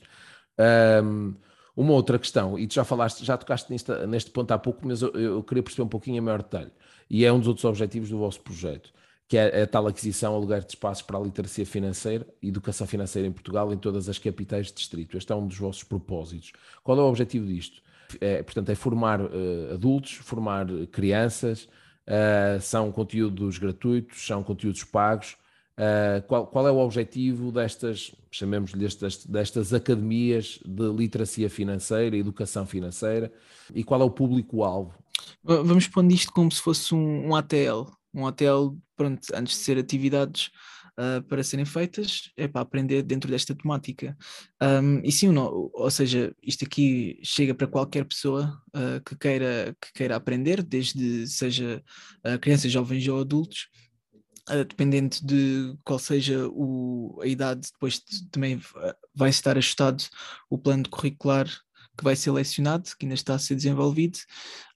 Um, 1.04 1.36
uma 1.76 1.94
outra 1.94 2.20
questão, 2.20 2.58
e 2.60 2.68
tu 2.68 2.74
já 2.74 2.84
falaste, 2.84 3.24
já 3.24 3.38
tocaste 3.38 3.72
neste, 3.72 3.92
neste 4.08 4.32
ponto 4.32 4.52
há 4.52 4.58
pouco, 4.58 4.86
mas 4.86 5.02
eu, 5.02 5.12
eu, 5.12 5.44
queria 5.44 5.64
perceber 5.64 5.84
um 5.84 5.88
pouquinho 5.88 6.18
em 6.18 6.22
maior 6.22 6.42
detalhe, 6.42 6.72
e 7.10 7.24
é 7.24 7.32
um 7.32 7.40
dos 7.40 7.48
outros 7.48 7.66
objetivos 7.66 8.10
do 8.10 8.18
vosso 8.18 8.42
projeto, 8.42 8.92
que 9.28 9.38
é 9.38 9.62
a 9.62 9.68
tal 9.68 9.88
aquisição, 9.88 10.34
aluguer 10.36 10.62
de 10.62 10.70
espaços 10.74 11.04
para 11.04 11.18
a 11.18 11.22
literacia 11.22 11.66
financeira 11.66 12.28
e 12.42 12.48
educação 12.50 12.88
financeira 12.88 13.28
em 13.28 13.32
Portugal 13.32 13.72
em 13.72 13.78
todas 13.78 14.10
as 14.10 14.18
capitais 14.18 14.68
de 14.68 14.74
distrito. 14.74 15.16
Este 15.16 15.32
é 15.32 15.36
um 15.36 15.48
dos 15.48 15.58
vossos 15.58 15.84
propósitos. 15.84 16.52
Qual 16.84 16.98
é 16.98 17.02
o 17.02 17.06
objetivo 17.06 17.46
disto? 17.46 17.80
É, 18.20 18.42
portanto, 18.42 18.70
é 18.70 18.76
formar 18.76 19.22
uh, 19.22 19.74
adultos, 19.74 20.14
formar 20.14 20.66
crianças, 20.92 21.70
uh, 22.08 22.60
são 22.60 22.92
conteúdos 22.92 23.60
gratuitos, 23.60 24.26
são 24.26 24.44
conteúdos 24.44 24.84
pagos, 24.84 25.38
Uh, 25.80 26.22
qual, 26.28 26.46
qual, 26.46 26.68
é 26.68 26.72
o 26.72 26.78
objetivo 26.78 27.54
destas, 27.54 28.14
chamemos-lhe 28.30 28.82
destas, 28.82 29.26
destas 29.26 29.74
academias 29.74 30.60
de 30.66 30.92
literacia 30.92 31.50
financeira, 31.50 32.18
educação 32.18 32.66
financeira, 32.66 33.32
e 33.74 33.82
qual 33.82 34.02
é 34.02 34.04
o 34.04 34.12
público-alvo? 34.12 34.94
Vamos 35.42 35.88
pondo 35.88 36.14
isto 36.14 36.34
como 36.34 36.52
se 36.52 36.62
fosse 36.62 36.94
um, 36.94 37.30
um 37.30 37.36
ATL. 37.36 37.90
Um 38.14 38.28
ATL, 38.28 38.76
pronto, 38.94 39.22
antes 39.34 39.58
de 39.58 39.64
ser 39.64 39.78
atividades 39.78 40.50
uh, 41.00 41.24
para 41.24 41.44
serem 41.44 41.64
feitas, 41.64 42.30
é 42.36 42.46
para 42.46 42.60
aprender 42.60 43.02
dentro 43.02 43.32
desta 43.32 43.56
temática. 43.56 44.18
Um, 44.62 45.00
e 45.02 45.14
sim 45.14 45.32
não, 45.32 45.72
ou 45.74 45.90
seja, 45.90 46.36
isto 46.44 46.66
aqui 46.66 47.18
chega 47.24 47.56
para 47.56 47.68
qualquer 47.68 48.04
pessoa 48.04 48.62
uh, 48.76 49.02
que, 49.06 49.16
queira, 49.18 49.74
que 49.82 49.94
queira 49.94 50.18
aprender, 50.18 50.62
desde 50.62 51.26
seja 51.26 51.82
crianças, 52.42 52.70
jovens 52.70 53.08
ou 53.08 53.22
adultos, 53.22 53.70
dependente 54.58 55.26
de 55.26 55.76
qual 55.84 56.00
seja 56.00 56.48
o, 56.50 57.20
a 57.22 57.28
idade, 57.28 57.70
depois 57.72 58.00
também 58.32 58.60
vai 59.16 59.30
estar 59.30 59.58
ajustado 59.58 60.04
o 60.50 60.58
plano 60.58 60.90
curricular 60.90 61.48
que 61.98 62.04
vai 62.04 62.16
ser 62.16 62.32
lecionado, 62.32 62.90
que 62.98 63.06
ainda 63.06 63.16
está 63.16 63.36
a 63.36 63.40
ser 63.40 63.56
desenvolvido, 63.56 64.20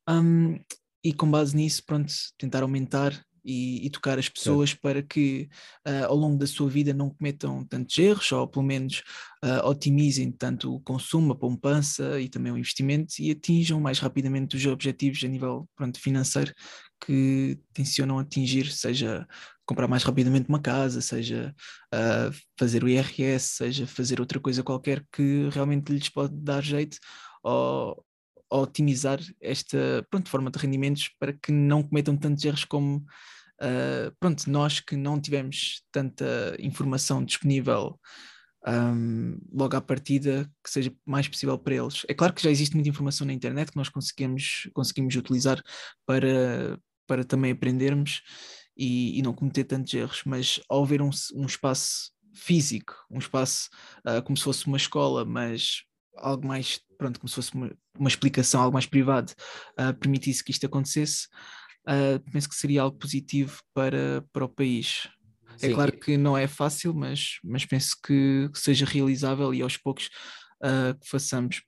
um, 0.10 0.60
e 1.04 1.14
com 1.14 1.30
base 1.30 1.56
nisso, 1.56 1.84
pronto, 1.86 2.14
tentar 2.38 2.64
aumentar 2.64 3.26
e, 3.46 3.86
e 3.86 3.90
tocar 3.90 4.18
as 4.18 4.30
pessoas 4.30 4.70
certo. 4.70 4.82
para 4.82 5.04
que 5.04 5.50
uh, 5.88 6.06
ao 6.06 6.16
longo 6.16 6.38
da 6.38 6.48
sua 6.48 6.70
vida 6.70 6.94
não 6.94 7.10
cometam 7.10 7.66
tantos 7.66 7.98
erros, 7.98 8.32
ou 8.32 8.48
pelo 8.48 8.66
menos 8.66 9.04
uh, 9.44 9.68
otimizem 9.68 10.32
tanto 10.32 10.74
o 10.74 10.80
consumo, 10.80 11.34
a 11.34 11.36
poupança 11.36 12.20
e 12.22 12.30
também 12.30 12.52
o 12.52 12.58
investimento 12.58 13.16
e 13.20 13.32
atinjam 13.32 13.82
mais 13.82 14.00
rapidamente 14.00 14.56
os 14.56 14.66
objetivos 14.66 15.24
a 15.24 15.28
nível 15.28 15.68
pronto, 15.76 16.00
financeiro 16.00 16.54
que 17.06 17.60
tencionam 17.74 18.18
atingir, 18.18 18.72
seja 18.72 19.28
comprar 19.66 19.88
mais 19.88 20.04
rapidamente 20.04 20.50
uma 20.50 20.62
casa, 20.62 21.02
seja 21.02 21.56
uh, 21.94 22.36
fazer 22.60 22.84
o 22.84 22.90
IRS, 22.90 23.56
seja 23.58 23.88
fazer 23.88 24.20
outra 24.20 24.40
coisa 24.40 24.64
qualquer 24.64 25.06
que 25.12 25.50
realmente 25.50 25.92
lhes 25.92 26.10
pode 26.10 26.36
dar 26.36 26.62
jeito 26.62 26.98
ou, 27.44 28.04
otimizar 28.54 29.20
esta 29.42 30.06
pronto, 30.10 30.30
forma 30.30 30.52
de 30.52 30.60
rendimentos 30.60 31.10
para 31.20 31.34
que 31.34 31.52
não 31.52 31.82
cometam 31.82 32.16
tantos 32.16 32.46
erros 32.46 32.64
como 32.66 32.98
uh, 32.98 34.16
pronto, 34.20 34.50
nós 34.50 34.80
que 34.80 34.96
não 34.96 35.20
tivemos 35.20 35.82
tanta 35.92 36.56
informação 36.60 37.24
disponível 37.24 38.00
um, 38.68 39.40
logo 39.52 39.76
à 39.76 39.82
partida 39.82 40.50
que 40.64 40.70
seja 40.70 40.94
mais 41.06 41.28
possível 41.28 41.58
para 41.58 41.76
eles. 41.76 42.06
É 42.08 42.14
claro 42.14 42.34
que 42.34 42.44
já 42.44 42.52
existe 42.52 42.76
muita 42.76 42.90
informação 42.90 43.26
na 43.26 43.34
internet 43.34 43.72
que 43.72 43.78
nós 43.78 43.90
conseguimos, 43.90 44.70
conseguimos 44.74 45.16
utilizar 45.16 45.62
para, 46.06 46.80
para 47.08 47.24
também 47.26 47.52
aprendermos 47.52 48.22
e, 48.78 49.18
e 49.18 49.22
não 49.22 49.34
cometer 49.34 49.64
tantos 49.64 49.94
erros, 49.94 50.22
mas 50.26 50.60
ao 50.70 50.84
haver 50.84 51.02
um, 51.02 51.10
um 51.36 51.46
espaço 51.46 52.12
físico, 52.34 52.96
um 53.10 53.20
espaço 53.20 53.70
uh, 54.08 54.22
como 54.24 54.36
se 54.36 54.44
fosse 54.44 54.66
uma 54.66 54.78
escola, 54.78 55.24
mas 55.24 55.84
algo 56.18 56.48
mais, 56.48 56.80
pronto, 56.98 57.20
como 57.20 57.30
se 57.30 57.36
fosse 57.36 57.54
uma, 57.54 57.72
uma 57.98 58.10
explicação, 58.10 58.62
algo 58.62 58.74
mais 58.74 58.86
privado, 58.86 59.32
uh, 59.80 59.94
permitisse 60.00 60.44
que 60.44 60.52
isto 60.52 60.66
acontecesse, 60.66 61.28
uh, 61.88 62.20
penso 62.32 62.50
que 62.50 62.56
seria 62.56 62.82
algo 62.82 62.98
positivo 62.98 63.60
para, 63.74 64.24
para 64.32 64.46
o 64.46 64.50
país. 64.50 65.08
É 65.56 65.60
Sim. 65.60 65.72
É 65.72 65.74
claro 65.74 65.92
que 66.00 66.18
não 66.18 66.38
é 66.38 66.48
fácil, 66.48 66.94
mas, 66.94 67.38
mas 67.44 67.66
penso 67.66 67.96
que 68.04 68.50
seja 68.56 68.86
realizável 68.86 69.54
e 69.54 69.62
aos 69.62 69.78
poucos 69.78 70.10
uh, 70.64 70.98
que 71.00 71.08
façamos. 71.08 71.62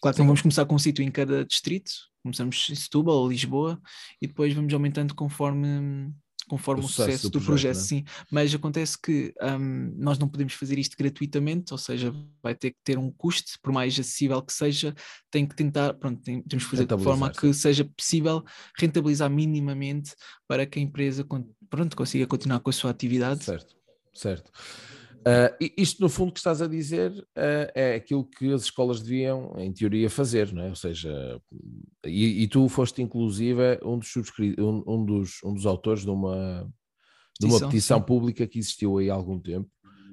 Claro 0.00 0.14
que 0.14 0.18
não 0.18 0.26
vamos 0.26 0.42
começar 0.42 0.64
com 0.64 0.74
um 0.74 0.78
sítio 0.78 1.02
em 1.02 1.10
cada 1.10 1.44
distrito, 1.44 1.90
começamos 2.22 2.68
em 2.70 2.74
Setúbal 2.74 3.16
ou 3.16 3.28
Lisboa 3.28 3.80
e 4.20 4.26
depois 4.26 4.54
vamos 4.54 4.72
aumentando 4.72 5.14
conforme 5.14 6.12
conforme 6.48 6.82
o, 6.82 6.84
o 6.84 6.88
sucesso, 6.88 7.10
sucesso, 7.10 7.30
do, 7.30 7.38
do 7.38 7.44
projeto, 7.44 7.74
projeto 7.74 7.84
é? 7.84 7.88
sim. 7.88 8.04
Mas 8.30 8.54
acontece 8.54 8.96
que 9.00 9.34
um, 9.42 9.94
nós 9.96 10.18
não 10.18 10.28
podemos 10.28 10.54
fazer 10.54 10.78
isto 10.78 10.96
gratuitamente, 10.96 11.72
ou 11.72 11.78
seja, 11.78 12.12
vai 12.42 12.54
ter 12.54 12.70
que 12.70 12.78
ter 12.84 12.98
um 12.98 13.10
custo, 13.10 13.52
por 13.62 13.72
mais 13.72 13.98
acessível 13.98 14.40
que 14.42 14.52
seja, 14.52 14.94
tem 15.30 15.46
que 15.46 15.54
tentar, 15.54 15.94
pronto, 15.94 16.22
tem, 16.22 16.42
temos 16.42 16.64
que 16.64 16.70
fazer 16.70 16.86
de 16.86 17.02
forma 17.02 17.30
que 17.30 17.52
seja 17.52 17.84
possível 17.84 18.44
rentabilizar 18.78 19.28
minimamente 19.28 20.14
para 20.46 20.64
que 20.66 20.78
a 20.78 20.82
empresa 20.82 21.26
pronto, 21.68 21.96
consiga 21.96 22.26
continuar 22.26 22.60
com 22.60 22.70
a 22.70 22.72
sua 22.72 22.90
atividade. 22.90 23.44
Certo, 23.44 23.74
certo. 24.14 24.50
Uh, 25.26 25.50
isto, 25.76 26.00
no 26.00 26.08
fundo, 26.08 26.30
que 26.30 26.38
estás 26.38 26.62
a 26.62 26.68
dizer 26.68 27.10
uh, 27.10 27.72
é 27.74 27.96
aquilo 27.96 28.24
que 28.24 28.52
as 28.52 28.62
escolas 28.62 29.02
deviam, 29.02 29.52
em 29.58 29.72
teoria, 29.72 30.08
fazer, 30.08 30.52
não 30.52 30.62
é? 30.62 30.68
Ou 30.68 30.76
seja, 30.76 31.42
e, 32.04 32.44
e 32.44 32.46
tu 32.46 32.68
foste, 32.68 33.02
inclusive, 33.02 33.80
um 33.82 33.98
dos, 33.98 34.14
um, 34.56 34.84
um, 34.86 35.04
dos, 35.04 35.42
um 35.42 35.52
dos 35.52 35.66
autores 35.66 36.02
de 36.02 36.10
uma, 36.10 36.72
de 37.40 37.46
uma 37.46 37.58
petição 37.58 37.98
sim. 37.98 38.06
pública 38.06 38.46
que 38.46 38.60
existiu 38.60 38.98
aí 38.98 39.10
há 39.10 39.14
algum 39.14 39.40
tempo, 39.40 39.68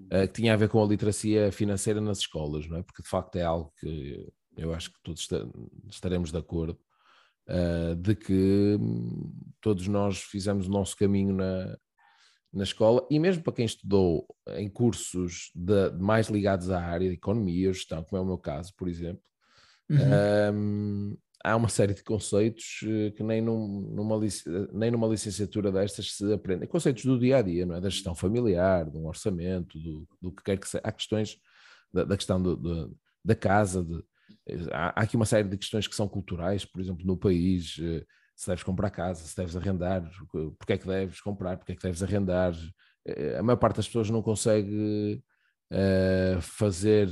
uh, 0.06 0.28
que 0.28 0.34
tinha 0.34 0.52
a 0.52 0.58
ver 0.58 0.68
com 0.68 0.84
a 0.84 0.88
literacia 0.88 1.52
financeira 1.52 2.02
nas 2.02 2.18
escolas, 2.18 2.68
não 2.68 2.78
é? 2.78 2.82
Porque, 2.82 3.04
de 3.04 3.10
facto, 3.10 3.36
é 3.36 3.44
algo 3.44 3.72
que 3.80 4.28
eu 4.58 4.74
acho 4.74 4.92
que 4.92 5.00
todos 5.04 5.30
estaremos 5.92 6.32
de 6.32 6.38
acordo, 6.40 6.80
de 7.98 8.16
que 8.16 8.80
todos 9.60 9.88
nós 9.88 10.20
fizemos 10.20 10.68
o 10.68 10.72
nosso 10.72 10.96
caminho 10.96 11.36
na 11.36 11.78
na 12.54 12.64
escola 12.64 13.06
e 13.10 13.20
mesmo 13.20 13.44
para 13.44 13.54
quem 13.54 13.66
estudou 13.66 14.28
em 14.50 14.70
cursos 14.70 15.52
de, 15.56 15.90
mais 16.00 16.28
ligados 16.28 16.70
à 16.70 16.80
área 16.80 17.10
de 17.10 17.16
economia 17.16 17.70
ou 17.70 17.74
gestão, 17.74 18.04
como 18.04 18.22
é 18.22 18.24
o 18.24 18.28
meu 18.28 18.38
caso, 18.38 18.74
por 18.78 18.88
exemplo, 18.88 19.24
uhum. 19.90 20.54
um, 20.54 21.18
há 21.44 21.56
uma 21.56 21.68
série 21.68 21.94
de 21.94 22.04
conceitos 22.04 22.80
eh, 22.84 23.12
que 23.12 23.22
nem, 23.22 23.42
num, 23.42 23.82
numa, 23.94 24.20
nem 24.72 24.90
numa 24.90 25.08
licenciatura 25.08 25.72
destas 25.72 26.16
se 26.16 26.32
aprendem. 26.32 26.68
Conceitos 26.70 27.04
do 27.04 27.20
dia 27.20 27.38
a 27.38 27.42
dia, 27.42 27.66
não 27.66 27.76
é? 27.76 27.82
Da 27.82 27.90
gestão 27.90 28.16
familiar, 28.16 28.90
de 28.90 28.98
um 28.98 29.08
orçamento, 29.08 29.78
do, 29.78 30.08
do 30.22 30.32
que 30.32 30.44
quer 30.44 30.58
que 30.58 30.70
seja. 30.70 30.82
Há 30.84 30.92
questões 30.92 31.38
da, 31.92 32.06
da 32.06 32.16
questão 32.16 32.42
do, 32.42 32.56
do, 32.56 32.98
da 33.26 33.36
casa, 33.36 33.84
de, 33.84 34.02
há, 34.72 35.00
há, 35.00 35.04
aqui 35.04 35.18
uma 35.18 35.26
série 35.26 35.50
de 35.50 35.58
questões 35.58 35.86
que 35.86 35.96
são 35.96 36.08
culturais, 36.08 36.64
por 36.64 36.80
exemplo, 36.80 37.06
no 37.06 37.18
país. 37.18 37.78
Uh, 38.34 38.44
se 38.44 38.48
deves 38.48 38.64
comprar 38.64 38.90
casa, 38.90 39.24
se 39.24 39.36
deves 39.36 39.56
arrendar, 39.56 40.10
porque 40.58 40.74
é 40.74 40.78
que 40.78 40.88
deves 40.88 41.22
comprar, 41.22 41.58
porque 41.58 41.74
é 41.74 41.76
que 41.76 41.84
deves 41.84 42.04
arrendar. 42.04 42.54
Eh, 43.06 43.38
a 43.38 43.44
maior 43.44 43.58
parte 43.58 43.78
das 43.78 43.88
pessoas 43.88 44.10
não 44.10 44.22
consegue 44.22 45.22
uh, 45.72 46.42
fazer, 46.42 47.08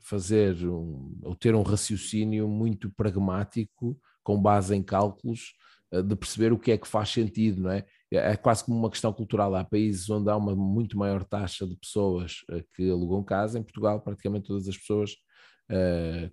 fazer 0.00 0.56
um, 0.66 1.18
ou 1.22 1.34
ter 1.34 1.54
um 1.54 1.62
raciocínio 1.62 2.48
muito 2.48 2.90
pragmático, 2.96 3.98
com 4.22 4.40
base 4.40 4.74
em 4.74 4.82
cálculos, 4.82 5.52
uh, 5.92 6.02
de 6.02 6.16
perceber 6.16 6.52
o 6.52 6.58
que 6.58 6.72
é 6.72 6.78
que 6.78 6.88
faz 6.88 7.10
sentido, 7.10 7.62
não 7.62 7.70
é? 7.70 7.84
É 8.10 8.36
quase 8.36 8.64
como 8.64 8.78
uma 8.78 8.90
questão 8.90 9.12
cultural. 9.12 9.54
Há 9.54 9.64
países 9.64 10.08
onde 10.10 10.28
há 10.30 10.36
uma 10.36 10.54
muito 10.54 10.98
maior 10.98 11.24
taxa 11.24 11.66
de 11.66 11.76
pessoas 11.76 12.42
uh, 12.50 12.62
que 12.74 12.90
alugam 12.90 13.22
casa. 13.24 13.58
Em 13.58 13.62
Portugal, 13.62 14.00
praticamente 14.00 14.46
todas 14.46 14.68
as 14.68 14.76
pessoas 14.76 15.16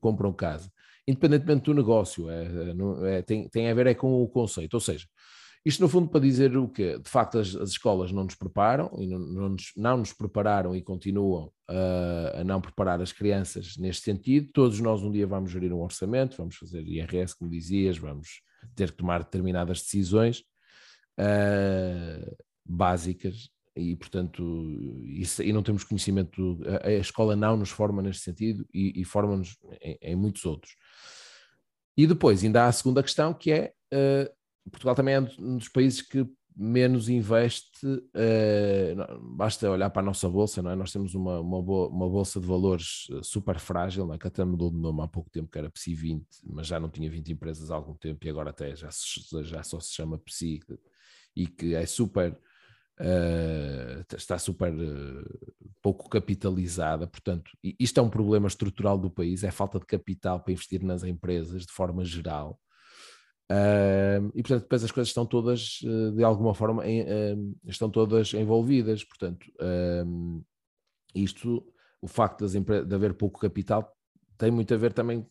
compram 0.01 0.33
casa 0.33 0.69
independentemente 1.09 1.65
do 1.65 1.73
negócio, 1.73 2.29
é, 2.29 2.45
é, 2.45 3.17
é, 3.17 3.21
tem, 3.21 3.49
tem 3.49 3.69
a 3.69 3.73
ver 3.73 3.87
é 3.87 3.93
com 3.95 4.21
o 4.21 4.27
conceito. 4.27 4.75
Ou 4.75 4.79
seja, 4.79 5.07
isto 5.65 5.81
no 5.81 5.89
fundo 5.89 6.09
para 6.09 6.19
dizer 6.19 6.55
o 6.55 6.69
que 6.69 6.99
de 6.99 7.09
facto 7.09 7.39
as, 7.39 7.55
as, 7.55 7.71
escolas 7.71 8.11
não 8.11 8.23
nos 8.23 8.35
preparam 8.35 8.91
e 8.97 9.07
não, 9.07 9.19
não, 9.19 9.49
nos, 9.49 9.71
não 9.75 9.97
nos 9.97 10.13
prepararam 10.13 10.75
e 10.75 10.81
continuam 10.81 11.51
a 12.33 12.43
não 12.43 12.61
preparar 12.61 13.01
as 13.01 13.11
crianças 13.11 13.75
neste 13.77 14.03
sentido. 14.03 14.49
Todos 14.53 14.79
nós 14.79 15.01
um 15.03 15.11
dia 15.11 15.27
vamos 15.27 15.51
gerir 15.51 15.73
um 15.73 15.81
orçamento, 15.81 16.37
vamos 16.37 16.55
fazer 16.55 16.81
IRS, 16.81 17.35
como 17.35 17.51
dizias, 17.51 17.97
vamos 17.97 18.41
ter 18.75 18.91
que 18.91 18.97
tomar 18.97 19.23
determinadas 19.23 19.81
decisões 19.81 20.43
uh, 21.19 22.35
básicas 22.65 23.49
e 23.79 23.95
portanto 23.95 25.01
isso, 25.05 25.41
e 25.41 25.53
não 25.53 25.63
temos 25.63 25.83
conhecimento, 25.83 26.59
a, 26.83 26.87
a, 26.87 26.93
escola 26.93 27.35
não 27.35 27.57
nos 27.57 27.69
forma 27.69 28.01
neste 28.01 28.23
sentido 28.23 28.67
e, 28.73 29.01
e 29.01 29.05
forma-nos 29.05 29.57
em, 29.81 29.97
em 30.01 30.15
muitos 30.15 30.45
outros. 30.45 30.75
E 31.97 32.05
depois 32.05 32.43
ainda 32.43 32.63
há 32.63 32.67
a 32.67 32.71
segunda 32.71 33.03
questão 33.03 33.33
que 33.33 33.51
é 33.51 33.73
uh, 33.93 34.39
Portugal 34.69 34.95
também 34.95 35.15
é 35.15 35.19
um 35.19 35.57
dos 35.57 35.69
países 35.69 36.01
que 36.01 36.25
menos 36.55 37.07
investe, 37.07 37.87
uh, 37.87 39.19
basta 39.35 39.69
olhar 39.69 39.89
para 39.89 40.01
a 40.01 40.05
nossa 40.05 40.27
bolsa, 40.29 40.61
não 40.61 40.71
é? 40.71 40.75
Nós 40.75 40.91
temos 40.91 41.15
uma, 41.15 41.39
uma, 41.39 41.57
uma 41.57 42.09
bolsa 42.09 42.39
de 42.39 42.45
valores 42.45 43.07
eh, 43.11 43.21
super 43.23 43.57
frágil, 43.59 44.05
não 44.05 44.13
é? 44.13 44.17
que 44.17 44.27
até 44.27 44.43
mudou 44.43 44.69
de 44.69 44.77
nome 44.77 45.01
há 45.01 45.07
pouco 45.07 45.29
tempo, 45.29 45.49
que 45.49 45.57
era 45.57 45.69
PSI 45.69 45.95
20, 45.95 46.25
mas 46.43 46.67
já 46.67 46.77
não 46.77 46.89
tinha 46.89 47.09
20 47.09 47.31
empresas 47.31 47.71
há 47.71 47.75
algum 47.75 47.93
tempo 47.95 48.25
e 48.25 48.29
agora 48.29 48.49
até 48.49 48.75
já, 48.75 48.89
já 49.43 49.63
só 49.63 49.79
se 49.79 49.93
chama 49.93 50.17
PSI 50.17 50.59
e 51.33 51.47
que 51.47 51.75
é 51.75 51.85
super 51.85 52.37
Uh, 53.01 54.03
está 54.13 54.37
super 54.37 54.73
uh, 54.73 55.53
pouco 55.81 56.09
capitalizada, 56.09 57.07
portanto, 57.07 57.49
isto 57.79 57.97
é 57.97 58.03
um 58.03 58.09
problema 58.09 58.49
estrutural 58.49 58.97
do 58.97 59.09
país, 59.09 59.41
é 59.41 59.51
falta 59.51 59.79
de 59.79 59.85
capital 59.85 60.41
para 60.41 60.51
investir 60.51 60.83
nas 60.83 61.05
empresas 61.05 61.65
de 61.65 61.71
forma 61.71 62.03
geral. 62.03 62.59
Uh, 63.49 64.27
e 64.35 64.43
portanto, 64.43 64.63
depois 64.63 64.83
as 64.83 64.91
coisas 64.91 65.07
estão 65.07 65.25
todas 65.25 65.79
de 66.13 66.23
alguma 66.25 66.53
forma 66.53 66.85
em, 66.85 67.05
estão 67.65 67.89
todas 67.89 68.33
envolvidas. 68.33 69.03
Portanto, 69.05 69.49
isto, 71.15 71.65
o 72.01 72.07
facto 72.07 72.45
de 72.47 72.95
haver 72.95 73.13
pouco 73.13 73.39
capital 73.39 73.89
tem 74.37 74.51
muito 74.51 74.73
a 74.73 74.77
ver 74.77 74.91
também. 74.91 75.25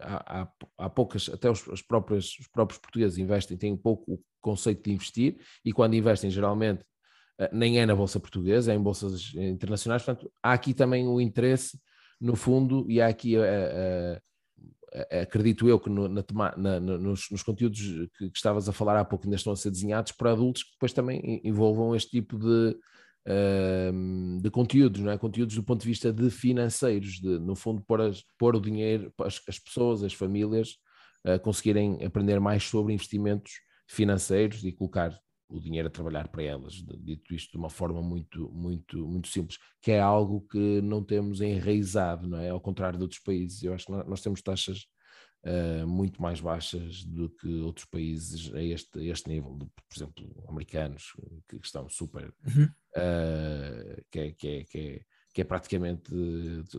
há, 0.00 0.40
há, 0.42 0.52
há, 0.78 0.88
poucas, 0.88 1.28
até 1.28 1.50
os, 1.50 1.66
os, 1.66 1.82
próprios, 1.82 2.38
os 2.40 2.48
próprios 2.48 2.80
portugueses 2.80 3.18
investem, 3.18 3.58
têm 3.58 3.76
pouco 3.76 4.14
o 4.14 4.22
conceito 4.40 4.82
de 4.84 4.92
investir, 4.92 5.38
e 5.64 5.70
quando 5.70 5.94
investem, 5.94 6.30
geralmente 6.30 6.82
eh, 6.82 6.96
nem 7.52 7.78
é 7.78 7.86
na 7.86 7.94
Bolsa 7.94 8.20
Portuguesa, 8.20 8.72
é 8.72 8.76
em 8.76 8.82
bolsas 8.82 9.32
internacionais. 9.34 10.02
Portanto, 10.02 10.30
há 10.42 10.52
aqui 10.52 10.74
também 10.74 11.06
o 11.06 11.20
interesse, 11.20 11.78
no 12.20 12.36
fundo, 12.36 12.84
e 12.90 13.00
há 13.00 13.08
aqui, 13.08 13.36
uh, 13.38 13.40
uh, 13.40 15.22
acredito 15.22 15.66
eu, 15.66 15.80
que 15.80 15.88
no, 15.88 16.06
na, 16.06 16.22
na, 16.56 16.80
nos, 16.80 17.30
nos, 17.30 17.42
conteúdos 17.42 17.80
que, 18.18 18.28
que, 18.28 18.36
estavas 18.36 18.68
a 18.68 18.72
falar 18.72 19.00
há 19.00 19.04
pouco 19.04 19.24
ainda 19.24 19.36
estão 19.36 19.52
a 19.52 19.56
ser 19.56 19.70
desenhados 19.70 20.12
para 20.12 20.32
adultos 20.32 20.64
que 20.64 20.72
depois 20.72 20.92
também 20.92 21.40
envolvam 21.42 21.96
este 21.96 22.10
tipo 22.10 22.38
de, 22.38 22.76
uh, 23.26 24.40
de 24.42 24.50
conteúdos, 24.50 25.00
não 25.00 25.10
é? 25.10 25.16
conteúdos 25.16 25.54
do 25.54 25.62
ponto 25.62 25.80
de 25.80 25.88
vista 25.88 26.12
de 26.12 26.28
financeiros, 26.28 27.12
de, 27.14 27.38
no 27.38 27.56
fundo, 27.56 27.80
pôr, 27.80 28.02
as, 28.02 28.22
pôr 28.38 28.54
o 28.54 28.60
dinheiro, 28.60 29.12
as, 29.20 29.40
as 29.48 29.58
pessoas, 29.58 30.02
as 30.02 30.12
famílias, 30.12 30.76
conseguirem 31.42 32.02
aprender 32.02 32.40
mais 32.40 32.64
sobre 32.64 32.94
investimentos 32.94 33.52
financeiros 33.86 34.64
e 34.64 34.72
colocar 34.72 35.20
o 35.50 35.60
dinheiro 35.60 35.88
a 35.88 35.90
trabalhar 35.90 36.28
para 36.28 36.42
elas, 36.42 36.74
dito 36.98 37.34
isto 37.34 37.52
de 37.52 37.58
uma 37.58 37.68
forma 37.68 38.00
muito, 38.00 38.48
muito, 38.52 39.06
muito 39.06 39.28
simples, 39.28 39.58
que 39.80 39.90
é 39.90 40.00
algo 40.00 40.40
que 40.42 40.80
não 40.80 41.02
temos 41.02 41.40
enraizado, 41.40 42.28
não 42.28 42.38
é? 42.38 42.50
Ao 42.50 42.60
contrário 42.60 42.96
de 42.96 43.02
outros 43.02 43.20
países, 43.20 43.62
eu 43.62 43.74
acho 43.74 43.86
que 43.86 43.92
nós 43.92 44.20
temos 44.20 44.40
taxas 44.40 44.86
uh, 45.44 45.86
muito 45.86 46.20
mais 46.20 46.40
baixas 46.40 47.04
do 47.04 47.28
que 47.28 47.60
outros 47.60 47.84
países 47.86 48.52
a 48.54 48.62
este, 48.62 48.98
a 48.98 49.04
este 49.04 49.28
nível, 49.28 49.56
de, 49.56 49.66
por 49.66 49.96
exemplo, 49.96 50.44
americanos, 50.48 51.12
que 51.48 51.56
estão 51.56 51.88
super, 51.88 52.32
uhum. 52.46 52.64
uh, 52.64 54.04
que, 54.10 54.18
é, 54.18 54.32
que, 54.32 54.48
é, 54.48 54.64
que, 54.64 54.78
é, 54.78 55.00
que 55.34 55.40
é 55.40 55.44
praticamente 55.44 56.10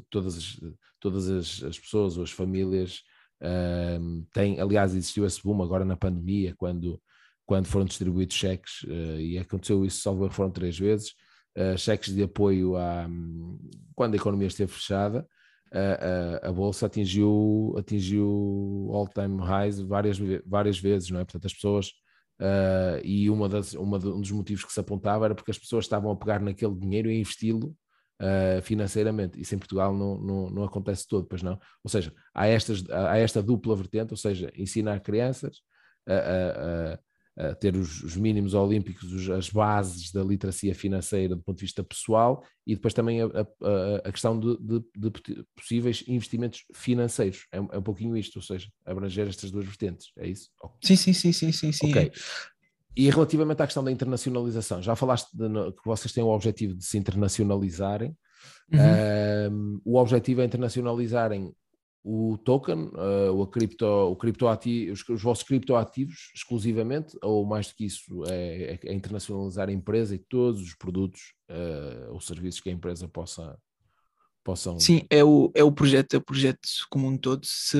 todas, 0.09 0.37
as, 0.37 0.59
todas 0.99 1.29
as, 1.29 1.63
as 1.63 1.79
pessoas 1.79 2.17
ou 2.17 2.23
as 2.23 2.31
famílias 2.31 3.03
uh, 3.41 4.25
têm, 4.33 4.59
aliás, 4.59 4.95
existiu 4.95 5.25
esse 5.25 5.41
boom 5.41 5.61
agora 5.61 5.85
na 5.85 5.97
pandemia, 5.97 6.53
quando, 6.55 7.01
quando 7.45 7.67
foram 7.67 7.85
distribuídos 7.85 8.35
cheques, 8.35 8.85
e 9.19 9.37
aconteceu 9.37 9.85
isso, 9.85 10.01
salvo 10.01 10.29
foram 10.29 10.51
três 10.51 10.77
vezes, 10.77 11.13
cheques 11.77 12.13
de 12.13 12.23
apoio 12.23 12.77
a, 12.77 13.09
quando 13.95 14.13
a 14.13 14.17
economia 14.17 14.47
esteve 14.47 14.71
fechada, 14.71 15.27
a, 15.73 16.47
a, 16.47 16.49
a, 16.49 16.51
bolsa 16.51 16.85
atingiu, 16.85 17.73
atingiu 17.77 18.89
all-time 18.91 19.41
highs 19.41 19.79
várias, 19.79 20.17
várias 20.45 20.77
vezes, 20.77 21.09
não 21.09 21.19
é? 21.19 21.23
Portanto, 21.23 21.45
as 21.45 21.53
pessoas, 21.53 21.87
uh, 22.41 22.99
e 23.03 23.29
uma 23.29 23.47
das, 23.47 23.73
uma 23.73 23.97
de, 23.97 24.07
um 24.07 24.19
dos 24.19 24.31
motivos 24.31 24.65
que 24.65 24.73
se 24.73 24.79
apontava 24.79 25.25
era 25.25 25.35
porque 25.35 25.51
as 25.51 25.57
pessoas 25.57 25.85
estavam 25.85 26.11
a 26.11 26.15
pegar 26.15 26.41
naquele 26.41 26.75
dinheiro 26.75 27.09
e 27.09 27.19
investi-lo 27.19 27.75
uh, 28.21 28.61
financeiramente. 28.63 29.39
Isso 29.39 29.55
em 29.55 29.59
Portugal 29.59 29.95
não, 29.95 30.17
não, 30.17 30.49
não 30.49 30.63
acontece 30.63 31.07
todo, 31.07 31.25
pois 31.25 31.41
não? 31.41 31.57
Ou 31.83 31.89
seja, 31.89 32.13
há, 32.33 32.47
estas, 32.47 32.83
há 32.89 33.17
esta 33.17 33.41
dupla 33.41 33.75
vertente, 33.75 34.11
ou 34.11 34.17
seja, 34.17 34.51
ensinar 34.57 34.99
crianças 34.99 35.61
a, 36.05 36.13
a 36.93 36.99
uh, 37.37 37.55
ter 37.55 37.75
os, 37.75 38.03
os, 38.03 38.15
mínimos 38.15 38.53
olímpicos, 38.53 39.11
os, 39.11 39.29
as 39.29 39.49
bases 39.49 40.11
da 40.11 40.23
literacia 40.23 40.75
financeira 40.75 41.35
do 41.35 41.41
ponto 41.41 41.57
de 41.57 41.65
vista 41.65 41.83
pessoal 41.83 42.43
e 42.65 42.75
depois 42.75 42.93
também 42.93 43.21
a, 43.21 43.25
a, 43.25 44.07
a 44.07 44.11
questão 44.11 44.39
de, 44.39 44.57
de, 44.59 44.83
de, 44.95 45.45
possíveis 45.55 46.03
investimentos 46.07 46.65
financeiros. 46.73 47.47
É, 47.51 47.57
é, 47.57 47.77
um 47.77 47.83
pouquinho 47.83 48.15
isto, 48.17 48.37
ou 48.37 48.41
seja, 48.41 48.69
abranger 48.85 49.27
estas 49.27 49.51
duas 49.51 49.65
vertentes, 49.65 50.11
é 50.17 50.27
isso? 50.27 50.49
Sim, 50.83 50.95
sim, 50.95 51.13
sim, 51.13 51.31
sim, 51.31 51.51
sim, 51.51 51.71
sim. 51.71 51.89
Ok. 51.89 52.11
E 52.95 53.09
relativamente 53.09 53.61
à 53.61 53.65
questão 53.65 53.83
da 53.83 53.91
internacionalização, 53.91 54.81
já 54.81 54.95
falaste 54.95 55.29
de, 55.33 55.47
que 55.47 55.85
vocês 55.85 56.11
têm 56.11 56.23
o 56.23 56.27
objetivo 56.27 56.75
de 56.75 56.85
se 56.85 56.97
internacionalizarem. 56.97 58.15
Uhum. 58.71 59.51
Um, 59.53 59.81
o 59.85 59.97
objetivo 59.97 60.41
é 60.41 60.45
internacionalizarem 60.45 61.53
o 62.03 62.37
token, 62.37 62.89
uh, 62.95 63.31
o, 63.31 63.45
cripto, 63.45 63.85
o 63.85 64.15
criptoativo, 64.15 64.93
os, 64.93 65.07
os, 65.07 65.21
vossos 65.21 65.43
criptoativos 65.43 66.31
exclusivamente, 66.35 67.17
ou 67.21 67.45
mais 67.45 67.67
do 67.67 67.75
que 67.75 67.85
isso, 67.85 68.23
é, 68.25 68.79
é, 68.83 68.89
é 68.89 68.93
internacionalizar 68.93 69.69
a 69.69 69.71
empresa 69.71 70.15
e 70.15 70.19
todos 70.19 70.61
os 70.61 70.73
produtos 70.73 71.33
uh, 71.49 72.13
ou 72.13 72.19
serviços 72.19 72.59
que 72.59 72.69
a 72.69 72.73
empresa 72.73 73.07
possa 73.07 73.57
possam. 74.43 74.79
Sim, 74.79 75.05
é 75.09 75.23
o, 75.23 75.51
é 75.53 75.63
o 75.63 75.71
projeto, 75.71 76.15
é 76.15 76.17
o 76.17 76.21
projeto 76.21 76.67
como 76.89 77.07
um 77.07 77.17
todo. 77.17 77.45
Se, 77.45 77.77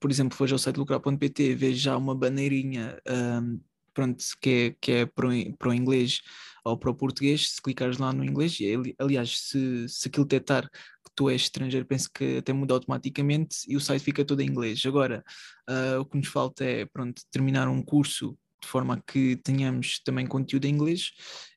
por 0.00 0.10
exemplo, 0.10 0.36
for 0.36 0.50
ao 0.50 0.58
site 0.58 0.76
lucrar.pt, 0.76 1.54
veja 1.54 1.78
já 1.78 1.96
uma 1.96 2.14
bandeirinha 2.14 2.98
um, 3.08 3.60
pronto, 3.92 4.24
que 4.40 4.50
é, 4.50 4.76
que 4.80 4.92
é 4.92 5.06
para, 5.06 5.28
o, 5.28 5.56
para 5.56 5.68
o 5.68 5.74
inglês 5.74 6.20
ou 6.64 6.78
para 6.78 6.90
o 6.90 6.94
português, 6.94 7.50
se 7.50 7.62
clicares 7.62 7.98
lá 7.98 8.12
no 8.12 8.24
inglês, 8.24 8.56
aliás, 8.98 9.38
se, 9.38 9.88
se 9.88 10.08
aquilo 10.08 10.24
detectar 10.24 10.68
que 10.70 11.10
tu 11.14 11.28
és 11.28 11.42
estrangeiro, 11.42 11.86
penso 11.86 12.10
que 12.12 12.38
até 12.38 12.52
muda 12.52 12.74
automaticamente 12.74 13.58
e 13.68 13.76
o 13.76 13.80
site 13.80 14.02
fica 14.02 14.24
todo 14.24 14.40
em 14.40 14.48
inglês. 14.48 14.82
Agora, 14.86 15.22
uh, 15.68 16.00
o 16.00 16.06
que 16.06 16.16
nos 16.16 16.28
falta 16.28 16.64
é, 16.64 16.86
pronto, 16.86 17.22
terminar 17.30 17.68
um 17.68 17.82
curso 17.82 18.36
de 18.64 18.68
forma 18.68 19.02
que 19.06 19.36
tenhamos 19.36 20.00
também 20.00 20.26
conteúdo 20.26 20.64
em 20.64 20.70
inglês 20.70 21.12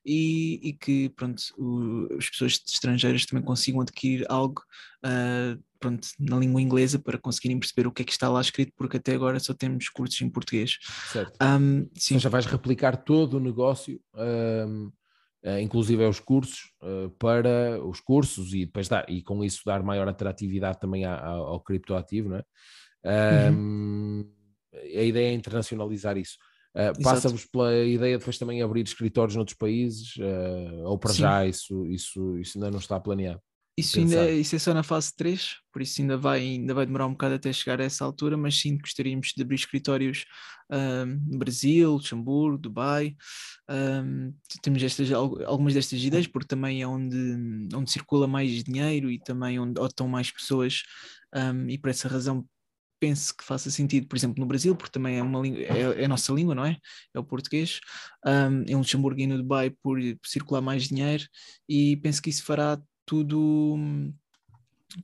e, 0.05 0.59
e 0.61 0.73
que 0.73 1.09
pronto, 1.09 1.41
o, 1.57 2.13
as 2.17 2.29
pessoas 2.29 2.61
estrangeiras 2.67 3.25
também 3.25 3.43
consigam 3.43 3.79
adquirir 3.81 4.25
algo 4.29 4.61
uh, 5.05 5.63
pronto, 5.79 6.07
na 6.19 6.37
língua 6.37 6.61
inglesa 6.61 6.99
para 6.99 7.17
conseguirem 7.17 7.59
perceber 7.59 7.87
o 7.87 7.91
que 7.91 8.01
é 8.01 8.05
que 8.05 8.11
está 8.11 8.29
lá 8.29 8.41
escrito, 8.41 8.73
porque 8.75 8.97
até 8.97 9.13
agora 9.13 9.39
só 9.39 9.53
temos 9.53 9.89
cursos 9.89 10.19
em 10.21 10.29
português. 10.29 10.77
Certo. 11.11 11.37
Um, 11.41 11.89
sim. 11.95 12.19
já 12.19 12.29
vais 12.29 12.45
replicar 12.45 12.97
todo 12.97 13.37
o 13.37 13.39
negócio 13.39 13.99
um, 14.15 14.91
uh, 15.43 15.59
inclusive 15.59 16.03
os 16.05 16.19
cursos, 16.19 16.71
uh, 16.81 17.09
para 17.11 17.83
os 17.83 17.99
cursos 17.99 18.53
e 18.53 18.65
depois 18.65 18.87
dar, 18.87 19.09
e 19.09 19.21
com 19.21 19.43
isso 19.43 19.61
dar 19.65 19.83
maior 19.83 20.07
atratividade 20.07 20.79
também 20.79 21.05
ao, 21.05 21.47
ao 21.47 21.59
criptoativo, 21.61 22.29
não 22.29 22.37
é? 22.37 22.43
Uhum. 23.49 24.29
a 24.73 25.01
ideia 25.01 25.29
é 25.29 25.33
internacionalizar 25.33 26.17
isso. 26.17 26.37
Uh, 26.75 27.01
Passa-vos 27.01 27.45
pela 27.45 27.73
ideia 27.85 28.15
de 28.15 28.19
depois 28.19 28.37
também 28.37 28.61
abrir 28.61 28.83
escritórios 28.83 29.35
noutros 29.35 29.57
países, 29.57 30.15
ou 30.83 30.97
para 30.97 31.13
Sim. 31.13 31.21
já 31.21 31.45
isso, 31.45 31.85
isso, 31.87 32.37
isso 32.37 32.57
ainda 32.57 32.69
não 32.69 32.79
está 32.79 32.99
planeado? 32.99 33.41
Isso, 33.79 33.99
ainda, 33.99 34.31
isso 34.31 34.55
é 34.55 34.59
só 34.59 34.73
na 34.73 34.81
fase 34.81 35.15
3, 35.15 35.57
por 35.71 35.83
isso 35.83 36.01
ainda 36.01 36.17
vai, 36.17 36.39
ainda 36.39 36.73
vai 36.73 36.83
demorar 36.83 37.05
um 37.05 37.11
bocado 37.11 37.35
até 37.35 37.53
chegar 37.53 37.79
a 37.79 37.83
essa 37.83 38.03
altura, 38.03 38.35
mas 38.35 38.59
sim 38.59 38.75
gostaríamos 38.75 39.33
de 39.37 39.43
abrir 39.43 39.55
escritórios 39.55 40.25
um, 40.71 41.05
no 41.33 41.37
Brasil, 41.37 41.91
Luxemburgo, 41.91 42.57
Dubai. 42.57 43.15
Um, 43.69 44.33
temos 44.63 44.81
estas, 44.81 45.11
algumas 45.11 45.75
destas 45.75 46.01
ideias, 46.01 46.25
porque 46.25 46.47
também 46.47 46.81
é 46.81 46.87
onde, 46.87 47.17
onde 47.75 47.91
circula 47.91 48.27
mais 48.27 48.63
dinheiro 48.63 49.11
e 49.11 49.19
também 49.19 49.59
onde 49.59 49.79
estão 49.79 50.07
mais 50.07 50.31
pessoas, 50.31 50.81
um, 51.35 51.69
e 51.69 51.77
por 51.77 51.91
essa 51.91 52.07
razão 52.07 52.43
penso 52.99 53.35
que 53.37 53.43
faça 53.43 53.69
sentido, 53.69 54.07
por 54.07 54.15
exemplo, 54.15 54.39
no 54.39 54.47
Brasil, 54.47 54.75
porque 54.75 54.91
também 54.91 55.19
é, 55.19 55.21
uma 55.21 55.39
língua, 55.39 55.61
é, 55.61 56.01
é 56.01 56.05
a 56.05 56.07
nossa 56.07 56.33
língua, 56.33 56.55
não 56.55 56.65
é? 56.65 56.77
É 57.13 57.19
o 57.19 57.23
português. 57.23 57.79
Um, 58.25 58.63
em 58.63 58.75
Luxemburgo 58.75 59.19
e 59.19 59.27
no 59.27 59.37
Dubai, 59.37 59.69
por 59.69 59.99
circular 60.25 60.61
mais 60.61 60.87
dinheiro, 60.87 61.23
e 61.69 61.95
penso 61.97 62.19
que 62.19 62.31
isso 62.31 62.43
fará 62.43 62.81
tudo 63.07 63.87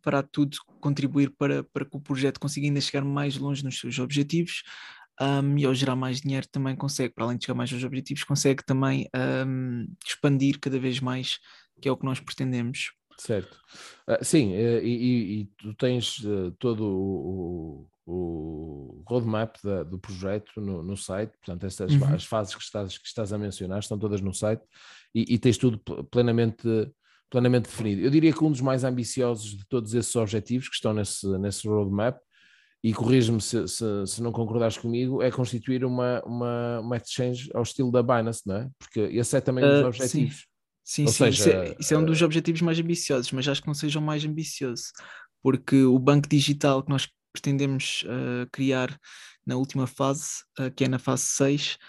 para 0.01 0.21
tudo 0.21 0.57
contribuir 0.79 1.29
para, 1.31 1.63
para 1.63 1.85
que 1.85 1.95
o 1.95 2.01
projeto 2.01 2.39
consiga 2.39 2.67
ainda 2.67 2.81
chegar 2.81 3.03
mais 3.03 3.37
longe 3.37 3.63
nos 3.63 3.79
seus 3.79 3.97
objetivos 3.99 4.63
um, 5.21 5.57
e 5.57 5.65
ao 5.65 5.73
gerar 5.73 5.95
mais 5.95 6.21
dinheiro 6.21 6.47
também 6.47 6.75
consegue, 6.75 7.13
para 7.13 7.25
além 7.25 7.37
de 7.37 7.45
chegar 7.45 7.55
mais 7.55 7.71
aos 7.71 7.83
objetivos, 7.83 8.23
consegue 8.23 8.63
também 8.65 9.09
um, 9.47 9.87
expandir 10.05 10.59
cada 10.59 10.79
vez 10.79 10.99
mais, 10.99 11.39
que 11.81 11.87
é 11.87 11.91
o 11.91 11.97
que 11.97 12.05
nós 12.05 12.19
pretendemos. 12.19 12.91
Certo. 13.17 13.55
Uh, 14.09 14.23
sim, 14.23 14.53
uh, 14.53 14.83
e, 14.83 14.89
e, 14.89 15.41
e, 15.41 15.45
tu 15.57 15.73
tens 15.75 16.17
uh, 16.19 16.51
todo 16.57 16.83
o, 16.83 17.87
o 18.07 19.03
roadmap 19.07 19.55
da, 19.63 19.83
do 19.83 19.99
projeto 19.99 20.59
no, 20.59 20.81
no, 20.81 20.97
site, 20.97 21.37
portanto, 21.37 21.65
estas 21.65 21.93
uhum. 21.93 22.13
as 22.13 22.25
fases 22.25 22.55
que 22.55 22.63
estás, 22.63 22.97
que 22.97 23.07
estás 23.07 23.31
a 23.31 23.37
mencionar 23.37 23.79
estão 23.79 23.99
todas 23.99 24.19
no 24.19 24.33
site 24.33 24.63
e, 25.13 25.35
e 25.35 25.37
tens 25.37 25.59
tudo 25.59 25.77
plenamente 26.09 26.67
plenamente 27.33 27.67
definido. 27.67 28.03
Eu 28.03 28.11
diria 28.11 28.31
que 28.31 28.43
um 28.43 28.51
dos 28.51 28.61
mais 28.61 28.83
ambiciosos 28.83 29.57
de 29.57 29.65
todos 29.65 29.95
esses 29.95 30.15
objetivos 30.15 30.69
que 30.69 30.75
estão 30.75 30.93
nesse, 30.93 31.27
nesse 31.39 31.67
roadmap, 31.67 32.19
e 32.83 32.93
corrijo-me 32.93 33.41
se, 33.41 33.67
se, 33.67 33.85
se, 34.05 34.21
não 34.21 34.31
concordares 34.31 34.77
comigo, 34.77 35.19
é 35.19 35.31
constituir 35.31 35.83
uma, 35.83 36.21
uma, 36.25 36.79
uma 36.81 36.97
exchange 36.97 37.49
ao 37.55 37.63
estilo 37.63 37.91
da 37.91 38.03
Binance, 38.03 38.41
não 38.45 38.57
é? 38.57 38.69
Porque 38.77 38.99
esse 38.99 39.35
é 39.35 39.41
também 39.41 39.65
um 39.65 39.69
dos 39.69 39.81
uh, 39.81 39.87
objetivos. 39.87 40.45
Sim, 40.83 41.07
sim, 41.07 41.07
sim. 41.07 41.13
Seja, 41.13 41.31
isso, 41.31 41.49
é, 41.49 41.75
isso, 41.79 41.93
é, 41.95 41.97
um 41.97 42.05
dos 42.05 42.21
uh, 42.21 42.25
objetivos 42.25 42.61
mais 42.61 42.77
ambiciosos, 42.79 43.31
mas 43.31 43.47
acho 43.47 43.61
que 43.61 43.67
não 43.67 43.73
seja 43.73 43.97
o 43.97 44.01
mais 44.01 44.23
ambicioso, 44.23 44.91
porque 45.41 45.81
o 45.83 45.97
banco 45.97 46.29
digital 46.29 46.83
que 46.83 46.89
nós 46.89 47.09
pretendemos 47.31 48.03
uh, 48.03 48.47
criar 48.51 48.95
na 49.43 49.55
última 49.55 49.87
fase, 49.87 50.43
uh, 50.59 50.69
que 50.69 50.83
é 50.83 50.87
na 50.87 50.99
fase 50.99 51.23
6, 51.23 51.79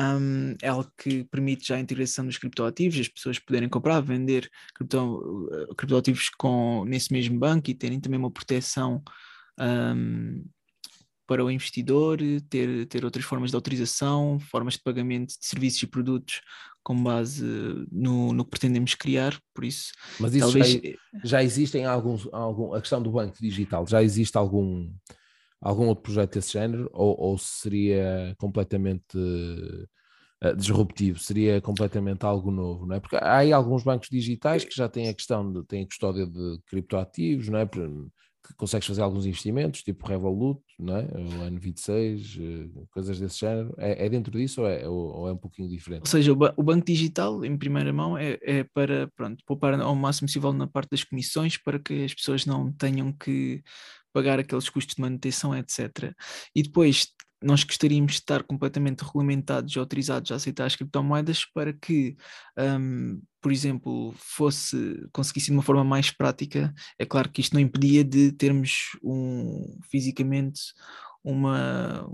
um, 0.00 0.56
é 0.60 0.68
algo 0.68 0.90
que 0.98 1.24
permite 1.24 1.68
já 1.68 1.76
a 1.76 1.80
integração 1.80 2.26
dos 2.26 2.38
criptoativos, 2.38 2.98
as 2.98 3.08
pessoas 3.08 3.38
poderem 3.38 3.68
comprar, 3.68 4.00
vender 4.00 4.50
cripto, 4.74 4.98
uh, 4.98 5.74
criptoativos 5.76 6.30
com, 6.30 6.84
nesse 6.84 7.12
mesmo 7.12 7.38
banco 7.38 7.70
e 7.70 7.74
terem 7.74 8.00
também 8.00 8.18
uma 8.18 8.30
proteção 8.30 9.02
um, 9.60 10.44
para 11.26 11.44
o 11.44 11.50
investidor, 11.50 12.18
ter, 12.50 12.86
ter 12.86 13.04
outras 13.04 13.24
formas 13.24 13.50
de 13.50 13.56
autorização, 13.56 14.38
formas 14.38 14.74
de 14.74 14.82
pagamento 14.82 15.28
de 15.28 15.46
serviços 15.46 15.82
e 15.82 15.86
produtos 15.86 16.42
com 16.82 17.02
base 17.02 17.42
no, 17.90 18.32
no 18.34 18.44
que 18.44 18.50
pretendemos 18.50 18.94
criar, 18.94 19.40
por 19.54 19.64
isso... 19.64 19.92
Mas 20.20 20.34
isso 20.34 20.52
talvez... 20.52 20.72
já, 20.72 21.20
já 21.24 21.42
existem 21.42 21.86
alguns, 21.86 22.28
algum, 22.30 22.74
a 22.74 22.80
questão 22.80 23.02
do 23.02 23.10
banco 23.10 23.38
digital, 23.40 23.86
já 23.86 24.02
existe 24.02 24.36
algum 24.36 24.92
algum 25.64 25.86
outro 25.86 26.02
projeto 26.02 26.34
desse 26.34 26.52
género 26.52 26.90
ou, 26.92 27.18
ou 27.18 27.38
seria 27.38 28.34
completamente 28.38 29.16
uh, 29.16 30.54
disruptivo? 30.54 31.18
Seria 31.18 31.60
completamente 31.60 32.24
algo 32.24 32.50
novo, 32.50 32.86
não 32.86 32.96
é? 32.96 33.00
Porque 33.00 33.16
há 33.16 33.38
aí 33.38 33.52
alguns 33.52 33.82
bancos 33.82 34.08
digitais 34.10 34.62
que 34.62 34.76
já 34.76 34.88
têm 34.88 35.08
a 35.08 35.14
questão 35.14 35.50
de 35.50 35.64
têm 35.64 35.86
custódia 35.86 36.26
de 36.26 36.58
criptoativos, 36.66 37.48
não 37.48 37.58
é? 37.58 37.66
Que 37.66 38.54
consegues 38.58 38.86
fazer 38.86 39.00
alguns 39.00 39.24
investimentos, 39.24 39.82
tipo 39.82 40.06
Revolut, 40.06 40.60
não 40.78 40.98
é? 40.98 41.04
O 41.04 41.50
N26, 41.50 42.66
uh, 42.66 42.86
coisas 42.90 43.18
desse 43.18 43.40
género. 43.40 43.74
É, 43.78 44.04
é 44.04 44.08
dentro 44.10 44.38
disso 44.38 44.60
ou 44.60 44.68
é, 44.68 44.86
ou, 44.86 45.26
é 45.26 45.32
um 45.32 45.38
pouquinho 45.38 45.66
diferente? 45.66 46.02
Ou 46.02 46.06
seja, 46.06 46.30
o 46.30 46.62
banco 46.62 46.84
digital, 46.84 47.42
em 47.42 47.56
primeira 47.56 47.90
mão, 47.90 48.18
é, 48.18 48.38
é 48.42 48.64
para 48.64 49.08
pronto, 49.16 49.42
poupar 49.46 49.80
ao 49.80 49.96
máximo 49.96 50.28
possível 50.28 50.52
na 50.52 50.66
parte 50.66 50.90
das 50.90 51.02
comissões 51.02 51.56
para 51.56 51.78
que 51.78 52.04
as 52.04 52.12
pessoas 52.12 52.44
não 52.44 52.70
tenham 52.70 53.10
que 53.12 53.62
pagar 54.14 54.38
aqueles 54.38 54.70
custos 54.70 54.94
de 54.94 55.02
manutenção, 55.02 55.54
etc. 55.54 56.14
E 56.54 56.62
depois 56.62 57.08
nós 57.42 57.62
gostaríamos 57.62 58.12
de 58.12 58.18
estar 58.20 58.42
completamente 58.42 59.02
regulamentados 59.02 59.74
e 59.74 59.78
autorizados 59.78 60.32
a 60.32 60.36
aceitar 60.36 60.64
as 60.64 60.76
criptomoedas 60.76 61.44
para 61.44 61.74
que, 61.74 62.16
um, 62.58 63.20
por 63.42 63.52
exemplo, 63.52 64.14
fosse 64.16 65.06
conseguisse 65.12 65.48
de 65.48 65.52
uma 65.52 65.62
forma 65.62 65.84
mais 65.84 66.10
prática. 66.10 66.72
É 66.98 67.04
claro 67.04 67.30
que 67.30 67.42
isto 67.42 67.52
não 67.52 67.60
impedia 67.60 68.02
de 68.02 68.32
termos 68.32 68.96
um, 69.02 69.78
fisicamente 69.90 70.60
uma, 71.24 72.06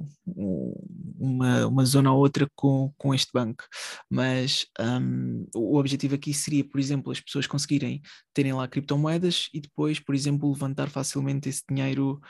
uma, 1.19 1.67
uma 1.67 1.85
zona 1.85 2.13
ou 2.13 2.21
outra 2.21 2.49
com, 2.55 2.93
com 2.97 3.13
este 3.13 3.31
banco, 3.35 3.65
mas 4.09 4.67
um, 4.79 5.45
o 5.55 5.77
objetivo 5.77 6.15
aqui 6.15 6.33
seria, 6.33 6.65
por 6.65 6.79
exemplo, 6.79 7.11
as 7.11 7.21
pessoas 7.21 7.47
conseguirem 7.47 8.01
terem 8.33 8.53
lá 8.53 8.69
criptomoedas 8.69 9.49
e 9.53 9.61
depois, 9.61 9.99
por 9.99 10.15
exemplo, 10.15 10.51
levantar 10.51 10.89
facilmente 10.89 11.49
esse 11.49 11.63
dinheiro 11.69 12.21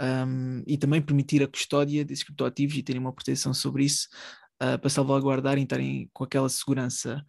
um, 0.00 0.62
e 0.64 0.78
também 0.78 1.02
permitir 1.02 1.42
a 1.42 1.48
custódia 1.48 2.04
desses 2.04 2.24
criptoativos 2.24 2.76
e 2.76 2.82
terem 2.84 3.00
uma 3.00 3.12
proteção 3.12 3.52
sobre 3.52 3.84
isso 3.84 4.06
uh, 4.62 4.78
para 4.78 4.90
salvaguardar 4.90 5.58
e 5.58 5.62
estarem 5.62 6.08
com 6.12 6.22
aquela 6.22 6.48
segurança. 6.48 7.24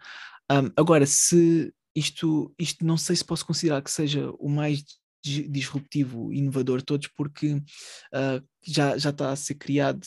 Um, 0.51 0.69
agora, 0.77 1.05
se 1.07 1.73
isto, 1.95 2.53
isto 2.59 2.85
não 2.85 2.97
sei 2.97 3.15
se 3.15 3.25
posso 3.25 3.45
considerar 3.45 3.81
que 3.81 3.91
seja 3.91 4.31
o 4.37 4.47
mais 4.47 4.83
disruptivo 5.21 6.31
inovador 6.33 6.81
todos, 6.81 7.07
porque 7.07 7.53
uh, 7.53 8.47
já, 8.63 8.97
já 8.97 9.09
está 9.09 9.31
a 9.31 9.35
ser 9.35 9.55
criado 9.55 10.01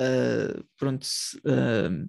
uh, 0.00 0.64
pronto, 0.76 1.06
uh, 1.44 2.08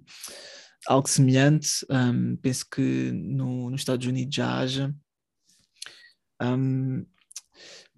algo 0.86 1.08
semelhante. 1.08 1.84
Um, 1.90 2.36
penso 2.36 2.66
que 2.70 3.12
no, 3.12 3.70
nos 3.70 3.80
Estados 3.82 4.06
Unidos 4.06 4.34
já 4.34 4.58
haja. 4.58 4.94
Um, 6.42 7.04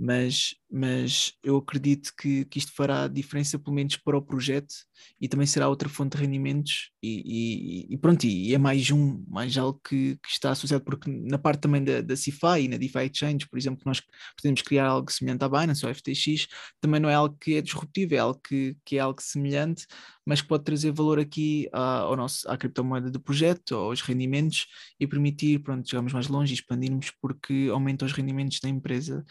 mas, 0.04 0.56
mas 0.68 1.32
eu 1.44 1.56
acredito 1.58 2.12
que, 2.20 2.44
que 2.46 2.58
isto 2.58 2.72
fará 2.74 3.06
diferença, 3.06 3.56
pelo 3.56 3.76
menos 3.76 3.96
para 3.96 4.18
o 4.18 4.22
projeto, 4.22 4.74
e 5.20 5.28
também 5.28 5.46
será 5.46 5.68
outra 5.68 5.88
fonte 5.88 6.16
de 6.16 6.24
rendimentos, 6.24 6.90
e, 7.00 7.86
e, 7.88 7.94
e 7.94 7.96
pronto, 7.98 8.24
e 8.24 8.52
é 8.52 8.58
mais 8.58 8.90
um, 8.90 9.24
mais 9.28 9.56
algo 9.56 9.80
que, 9.88 10.16
que, 10.16 10.28
está 10.28 10.50
associado, 10.50 10.82
porque 10.82 11.08
na 11.08 11.38
parte 11.38 11.60
também 11.60 11.84
da, 11.84 12.00
da 12.00 12.16
CeFi 12.16 12.62
e 12.62 12.68
na 12.68 12.78
DeFi 12.78 13.10
Exchange, 13.12 13.48
por 13.48 13.56
exemplo, 13.56 13.80
nós 13.86 14.02
podemos 14.36 14.60
criar 14.62 14.86
algo 14.86 15.10
semelhante 15.12 15.44
à 15.44 15.48
Binance 15.48 15.86
ou 15.86 15.94
FTX, 15.94 16.48
também 16.80 16.98
não 16.98 17.08
é 17.08 17.14
algo 17.14 17.36
que 17.40 17.54
é 17.54 17.62
disruptivo, 17.62 18.16
é 18.16 18.18
algo 18.18 18.40
que, 18.42 18.76
que 18.84 18.96
é 18.96 19.00
algo 19.00 19.22
semelhante, 19.22 19.86
mas 20.26 20.40
que 20.40 20.48
pode 20.48 20.64
trazer 20.64 20.90
valor 20.90 21.20
aqui 21.20 21.68
à, 21.72 22.00
ao 22.00 22.16
nosso, 22.16 22.48
à 22.50 22.56
criptomoeda 22.56 23.08
do 23.08 23.20
projeto, 23.20 23.76
aos 23.76 24.00
rendimentos, 24.00 24.66
e 24.98 25.06
permitir, 25.06 25.60
pronto, 25.60 25.88
chegarmos 25.88 26.12
mais 26.12 26.26
longe 26.26 26.52
e 26.52 26.56
expandirmos, 26.56 27.12
porque 27.20 27.68
aumenta 27.70 28.04
os 28.04 28.12
rendimentos 28.12 28.58
da 28.60 28.68
empresa 28.68 29.24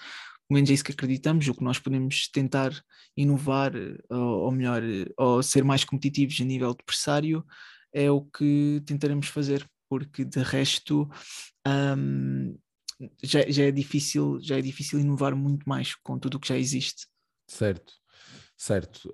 pelo 0.51 0.57
menos 0.57 0.69
é 0.69 0.73
isso 0.73 0.83
que 0.83 0.91
acreditamos, 0.91 1.47
o 1.47 1.53
que 1.53 1.63
nós 1.63 1.79
podemos 1.79 2.27
tentar 2.27 2.73
inovar, 3.15 3.71
ou, 4.09 4.41
ou 4.41 4.51
melhor, 4.51 4.81
ou 5.17 5.41
ser 5.41 5.63
mais 5.63 5.85
competitivos 5.85 6.41
a 6.41 6.43
nível 6.43 6.71
de 6.71 6.83
pressário, 6.83 7.45
é 7.93 8.11
o 8.11 8.21
que 8.21 8.83
tentaremos 8.85 9.27
fazer, 9.27 9.65
porque 9.89 10.25
de 10.25 10.39
resto 10.39 11.09
um, 11.65 12.57
já, 13.23 13.49
já, 13.49 13.63
é 13.63 13.71
difícil, 13.71 14.39
já 14.41 14.57
é 14.57 14.61
difícil 14.61 14.99
inovar 14.99 15.33
muito 15.37 15.63
mais 15.69 15.95
com 15.95 16.19
tudo 16.19 16.35
o 16.35 16.39
que 16.39 16.49
já 16.49 16.57
existe. 16.57 17.07
Certo, 17.47 17.93
certo, 18.57 19.09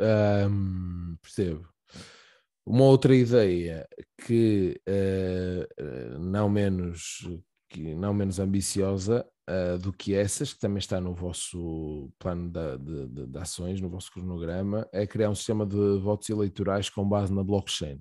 um, 0.50 1.16
percebo. 1.22 1.70
Uma 2.66 2.86
outra 2.86 3.16
ideia 3.16 3.88
que 4.26 4.82
uh, 4.90 6.18
não 6.18 6.50
menos 6.50 7.28
que 7.70 7.94
não 7.94 8.14
menos 8.14 8.40
ambiciosa 8.40 9.24
uh, 9.50 9.78
do 9.78 9.94
que 9.94 10.14
essas, 10.14 10.54
que 10.54 10.60
também 10.60 10.80
está 10.80 11.00
no 11.00 11.14
vosso 11.14 12.12
plano 12.20 12.50
de, 12.50 12.78
de, 12.78 13.08
de, 13.08 13.28
de, 13.28 13.38
ações, 13.38 13.82
no 13.82 13.90
vosso 13.90 14.12
cronograma, 14.12 14.88
é 14.92 15.08
criar 15.08 15.30
um 15.30 15.36
sistema 15.36 15.66
de 15.66 15.98
votos 16.00 16.30
eleitorais 16.30 16.90
com 16.90 17.08
base 17.08 17.34
na 17.34 17.44
blockchain. 17.44 18.00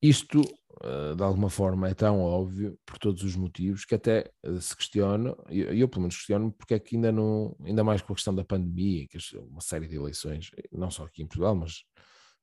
Isto, 0.00 0.40
uh, 0.40 1.14
de 1.14 1.22
alguma 1.22 1.48
forma, 1.48 1.88
é 1.88 1.94
tão 1.94 2.20
óbvio, 2.20 2.78
por 2.84 2.98
todos 2.98 3.22
os 3.22 3.36
motivos, 3.36 3.84
que 3.84 3.94
até 3.94 4.32
uh, 4.44 4.60
se 4.60 4.76
questiona, 4.76 5.36
eu, 5.48 5.74
eu, 5.74 5.88
pelo 5.88 6.02
menos 6.02 6.16
questiono, 6.16 6.50
porque 6.52 6.74
é 6.74 6.78
que 6.78 6.96
ainda 6.96 7.12
não, 7.12 7.56
ainda 7.64 7.84
mais 7.84 8.02
com 8.02 8.12
a 8.12 8.16
questão 8.16 8.34
da 8.34 8.44
pandemia, 8.44 9.06
que 9.06 9.18
uma 9.38 9.60
série 9.60 9.86
de 9.86 9.96
eleições, 9.96 10.50
não 10.72 10.90
só 10.90 11.04
aqui 11.04 11.22
em 11.22 11.26
Portugal, 11.26 11.54
mas, 11.54 11.84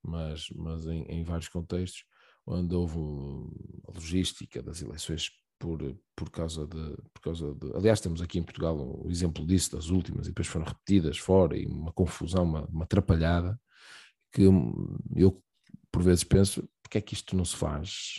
mas, 0.02 0.50
mas 0.56 0.86
em, 0.88 1.04
em 1.04 1.24
vários 1.24 1.50
contextos, 1.50 2.06
onde 2.48 2.74
houve 2.74 2.98
a 3.88 3.92
logística 3.92 4.64
das 4.64 4.82
eleições 4.82 5.30
por, 5.60 5.96
por, 6.16 6.30
causa 6.32 6.66
de, 6.66 6.96
por 7.14 7.22
causa 7.22 7.54
de. 7.54 7.76
Aliás, 7.76 8.00
temos 8.00 8.22
aqui 8.22 8.40
em 8.40 8.44
Portugal 8.44 8.78
o 8.78 9.12
exemplo 9.12 9.46
disso, 9.46 9.76
das 9.76 9.90
últimas, 9.90 10.26
e 10.26 10.30
depois 10.30 10.48
foram 10.48 10.66
repetidas 10.66 11.18
fora, 11.18 11.58
e 11.58 11.66
uma 11.68 11.92
confusão, 11.92 12.46
uma, 12.46 12.66
uma 12.68 12.84
atrapalhada, 12.86 13.60
que 14.32 14.44
eu, 15.16 15.44
por 15.92 16.02
vezes, 16.02 16.24
penso: 16.24 16.68
porque 16.82 16.98
é 16.98 17.02
que 17.02 17.14
isto 17.14 17.36
não 17.36 17.46
se 17.46 17.56
faz? 17.56 18.16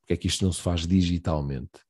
Porque 0.00 0.14
é 0.14 0.16
que 0.16 0.28
isto 0.28 0.44
não 0.44 0.52
se 0.52 0.62
faz 0.62 0.86
digitalmente? 0.86 1.84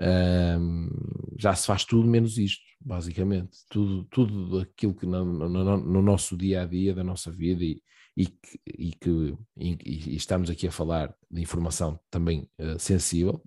Um, 0.00 0.90
já 1.38 1.54
se 1.54 1.66
faz 1.66 1.84
tudo 1.84 2.08
menos 2.08 2.36
isto, 2.36 2.64
basicamente. 2.80 3.58
Tudo, 3.70 4.04
tudo 4.10 4.58
aquilo 4.58 4.94
que 4.94 5.06
no, 5.06 5.24
no, 5.24 5.76
no 5.78 6.02
nosso 6.02 6.36
dia 6.36 6.62
a 6.62 6.66
dia, 6.66 6.92
da 6.92 7.04
nossa 7.04 7.30
vida, 7.30 7.62
e, 7.62 7.80
e 8.16 8.26
que, 8.26 8.60
e, 8.66 8.92
que 8.92 9.36
e, 9.56 10.10
e 10.12 10.16
estamos 10.16 10.50
aqui 10.50 10.66
a 10.66 10.72
falar 10.72 11.14
de 11.30 11.40
informação 11.40 11.98
também 12.10 12.48
uh, 12.58 12.78
sensível, 12.78 13.42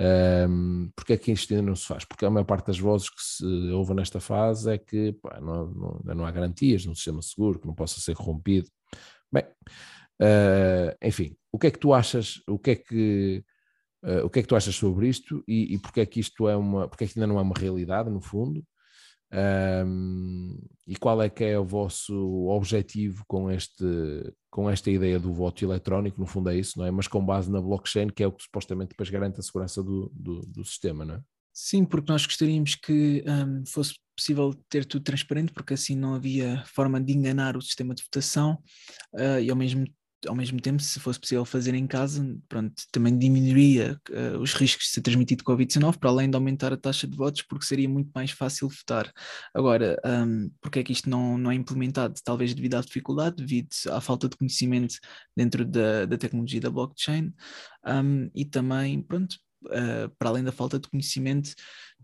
um, 0.00 0.90
porque 0.96 1.12
é 1.12 1.16
que 1.18 1.30
isto 1.30 1.52
ainda 1.52 1.66
não 1.66 1.76
se 1.76 1.86
faz? 1.86 2.04
Porque 2.06 2.24
a 2.24 2.30
maior 2.30 2.46
parte 2.46 2.68
das 2.68 2.78
vozes 2.78 3.10
que 3.10 3.22
se 3.22 3.44
ouvem 3.72 3.96
nesta 3.96 4.18
fase 4.18 4.72
é 4.72 4.78
que 4.78 5.12
pá, 5.12 5.38
não, 5.40 5.66
não, 5.66 6.14
não, 6.14 6.24
há 6.24 6.30
garantias 6.30 6.86
num 6.86 6.94
sistema 6.94 7.20
seguro, 7.20 7.58
que 7.58 7.66
não 7.66 7.74
possa 7.74 8.00
ser 8.00 8.14
corrompido. 8.14 8.68
Bem, 9.30 9.44
uh, 10.22 10.96
enfim, 11.02 11.36
o 11.52 11.58
que 11.58 11.66
é 11.66 11.70
que 11.70 11.78
tu 11.78 11.92
achas? 11.92 12.42
O 12.48 12.58
que 12.58 12.70
é 12.70 12.76
que, 12.76 13.44
uh, 14.02 14.24
o 14.24 14.30
que 14.30 14.38
é 14.38 14.42
que 14.42 14.48
tu 14.48 14.56
achas 14.56 14.74
sobre 14.74 15.06
isto 15.06 15.44
e, 15.46 15.74
e 15.74 15.78
porque 15.78 16.00
é 16.00 16.06
que 16.06 16.18
isto 16.18 16.48
é 16.48 16.56
uma, 16.56 16.88
porque 16.88 17.04
é 17.04 17.06
que 17.06 17.18
ainda 17.18 17.26
não 17.26 17.38
é 17.38 17.42
uma 17.42 17.58
realidade 17.58 18.08
no 18.08 18.22
fundo? 18.22 18.64
Um, 19.32 20.58
e 20.86 20.96
qual 20.96 21.22
é 21.22 21.28
que 21.28 21.44
é 21.44 21.58
o 21.58 21.64
vosso 21.64 22.48
objetivo 22.48 23.24
com, 23.28 23.50
este, 23.50 23.84
com 24.50 24.68
esta 24.68 24.90
ideia 24.90 25.20
do 25.20 25.32
voto 25.32 25.64
eletrónico? 25.64 26.20
No 26.20 26.26
fundo 26.26 26.50
é 26.50 26.56
isso, 26.56 26.78
não 26.78 26.86
é? 26.86 26.90
Mas 26.90 27.06
com 27.06 27.24
base 27.24 27.50
na 27.50 27.60
blockchain, 27.60 28.08
que 28.08 28.22
é 28.22 28.26
o 28.26 28.32
que 28.32 28.42
supostamente 28.42 28.90
depois 28.90 29.08
garante 29.08 29.38
a 29.38 29.42
segurança 29.42 29.82
do, 29.82 30.10
do, 30.14 30.40
do 30.40 30.64
sistema, 30.64 31.04
não 31.04 31.14
é? 31.14 31.20
Sim, 31.52 31.84
porque 31.84 32.10
nós 32.10 32.24
gostaríamos 32.24 32.74
que 32.74 33.24
um, 33.26 33.64
fosse 33.66 33.94
possível 34.16 34.54
ter 34.68 34.84
tudo 34.84 35.02
transparente, 35.02 35.52
porque 35.52 35.74
assim 35.74 35.94
não 35.94 36.14
havia 36.14 36.64
forma 36.66 37.00
de 37.00 37.12
enganar 37.12 37.56
o 37.56 37.62
sistema 37.62 37.94
de 37.94 38.02
votação 38.02 38.58
uh, 39.14 39.40
e 39.40 39.50
ao 39.50 39.56
mesmo 39.56 39.84
ao 40.26 40.34
mesmo 40.34 40.60
tempo, 40.60 40.82
se 40.82 41.00
fosse 41.00 41.18
possível 41.18 41.44
fazer 41.44 41.74
em 41.74 41.86
casa, 41.86 42.24
pronto, 42.48 42.74
também 42.92 43.16
diminuiria 43.18 44.00
uh, 44.10 44.38
os 44.38 44.54
riscos 44.54 44.86
de 44.86 44.92
ser 44.92 45.00
transmitido 45.00 45.44
Covid-19, 45.44 45.98
para 45.98 46.10
além 46.10 46.30
de 46.30 46.36
aumentar 46.36 46.72
a 46.72 46.76
taxa 46.76 47.06
de 47.06 47.16
votos, 47.16 47.42
porque 47.42 47.64
seria 47.64 47.88
muito 47.88 48.10
mais 48.14 48.30
fácil 48.30 48.68
votar. 48.68 49.12
Agora, 49.54 49.96
um, 50.04 50.50
porque 50.60 50.80
é 50.80 50.82
que 50.82 50.92
isto 50.92 51.08
não, 51.08 51.38
não 51.38 51.50
é 51.50 51.54
implementado? 51.54 52.14
Talvez 52.24 52.54
devido 52.54 52.74
à 52.74 52.80
dificuldade, 52.80 53.36
devido 53.36 53.68
à 53.90 54.00
falta 54.00 54.28
de 54.28 54.36
conhecimento 54.36 54.96
dentro 55.36 55.64
da, 55.64 56.06
da 56.06 56.18
tecnologia 56.18 56.60
da 56.60 56.70
blockchain, 56.70 57.32
um, 57.86 58.30
e 58.34 58.44
também, 58.44 59.02
pronto, 59.02 59.36
uh, 59.66 60.08
para 60.18 60.28
além 60.28 60.44
da 60.44 60.52
falta 60.52 60.78
de 60.78 60.88
conhecimento, 60.88 61.54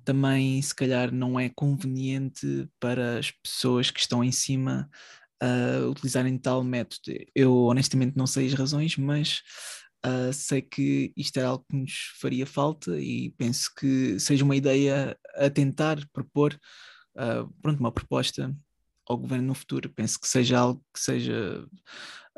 também 0.05 0.63
se 0.63 0.75
calhar 0.75 1.13
não 1.13 1.39
é 1.39 1.49
conveniente 1.49 2.69
para 2.79 3.19
as 3.19 3.31
pessoas 3.31 3.91
que 3.91 4.01
estão 4.01 4.23
em 4.23 4.31
cima 4.31 4.89
utilizarem 5.91 6.39
tal 6.39 6.65
método. 6.65 7.19
Eu 7.35 7.55
honestamente 7.65 8.17
não 8.17 8.27
sei 8.27 8.47
as 8.47 8.55
razões, 8.55 8.97
mas 8.97 9.43
uh, 10.05 10.33
sei 10.33 10.63
que 10.63 11.13
isto 11.17 11.39
é 11.39 11.45
algo 11.45 11.65
que 11.69 11.77
nos 11.77 11.93
faria 12.21 12.47
falta 12.47 12.99
e 13.01 13.31
penso 13.33 13.71
que 13.79 14.19
seja 14.19 14.45
uma 14.45 14.57
ideia 14.57 15.19
a 15.35 15.51
tentar 15.51 15.99
propor, 16.13 16.59
uh, 17.17 17.53
pronto, 17.61 17.81
uma 17.81 17.93
proposta 17.93 18.55
ao 19.09 19.19
governo 19.19 19.49
no 19.49 19.55
futuro. 19.55 19.91
Penso 19.91 20.21
que 20.21 20.29
seja 20.29 20.59
algo 20.59 20.85
que 20.93 21.01
seja 21.01 21.67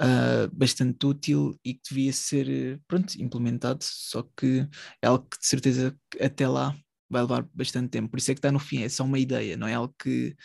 uh, 0.00 0.54
bastante 0.56 1.06
útil 1.06 1.58
e 1.64 1.74
que 1.74 1.80
devia 1.88 2.12
ser 2.12 2.80
pronto, 2.86 3.14
implementado, 3.20 3.80
só 3.82 4.22
que 4.36 4.68
é 5.02 5.06
algo 5.06 5.26
que 5.28 5.38
de 5.38 5.46
certeza 5.46 5.96
até 6.20 6.46
lá 6.48 6.76
vai 7.10 7.22
levar 7.22 7.46
bastante 7.54 7.90
tempo. 7.90 8.10
Por 8.10 8.18
isso 8.18 8.30
é 8.30 8.34
que 8.34 8.38
está 8.38 8.52
no 8.52 8.58
fim, 8.58 8.82
é 8.82 8.88
só 8.88 9.04
uma 9.04 9.18
ideia, 9.18 9.56
não 9.56 9.66
é 9.66 9.74
algo 9.74 9.94
que, 9.98 10.36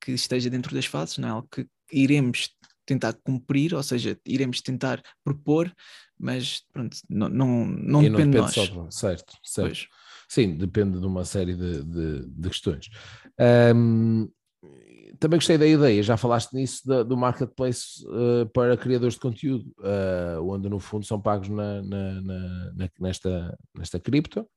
que 0.00 0.12
esteja 0.12 0.48
dentro 0.48 0.74
das 0.74 0.86
fases, 0.86 1.18
não 1.18 1.28
é 1.28 1.32
algo 1.32 1.48
que 1.50 1.66
iremos 1.92 2.48
tentar 2.84 3.12
cumprir, 3.24 3.74
ou 3.74 3.82
seja, 3.82 4.18
iremos 4.26 4.60
tentar 4.60 5.02
propor, 5.24 5.72
mas 6.18 6.62
pronto, 6.72 6.96
não, 7.08 7.28
não, 7.28 7.66
não 7.66 7.66
depende, 7.66 7.90
não 7.90 8.02
depende 8.02 8.30
de 8.30 8.38
nós. 8.38 8.54
Só, 8.54 8.90
certo, 8.90 9.34
certo. 9.42 9.68
Pois. 9.68 9.86
Sim, 10.28 10.56
depende 10.56 10.98
de 10.98 11.06
uma 11.06 11.24
série 11.24 11.54
de, 11.54 11.84
de, 11.84 12.26
de 12.26 12.48
questões. 12.48 12.88
Um, 13.74 14.28
também 15.18 15.38
gostei 15.38 15.58
da 15.58 15.66
ideia, 15.66 16.02
já 16.02 16.16
falaste 16.16 16.52
nisso, 16.54 16.86
da, 16.86 17.02
do 17.02 17.16
marketplace 17.16 18.04
uh, 18.06 18.46
para 18.52 18.76
criadores 18.76 19.14
de 19.14 19.20
conteúdo, 19.20 19.72
uh, 19.78 20.42
onde 20.42 20.68
no 20.68 20.80
fundo 20.80 21.04
são 21.04 21.20
pagos 21.20 21.48
na, 21.48 21.82
na, 21.82 22.20
na, 22.20 22.90
nesta, 22.98 23.58
nesta 23.76 24.00
cripto, 24.00 24.48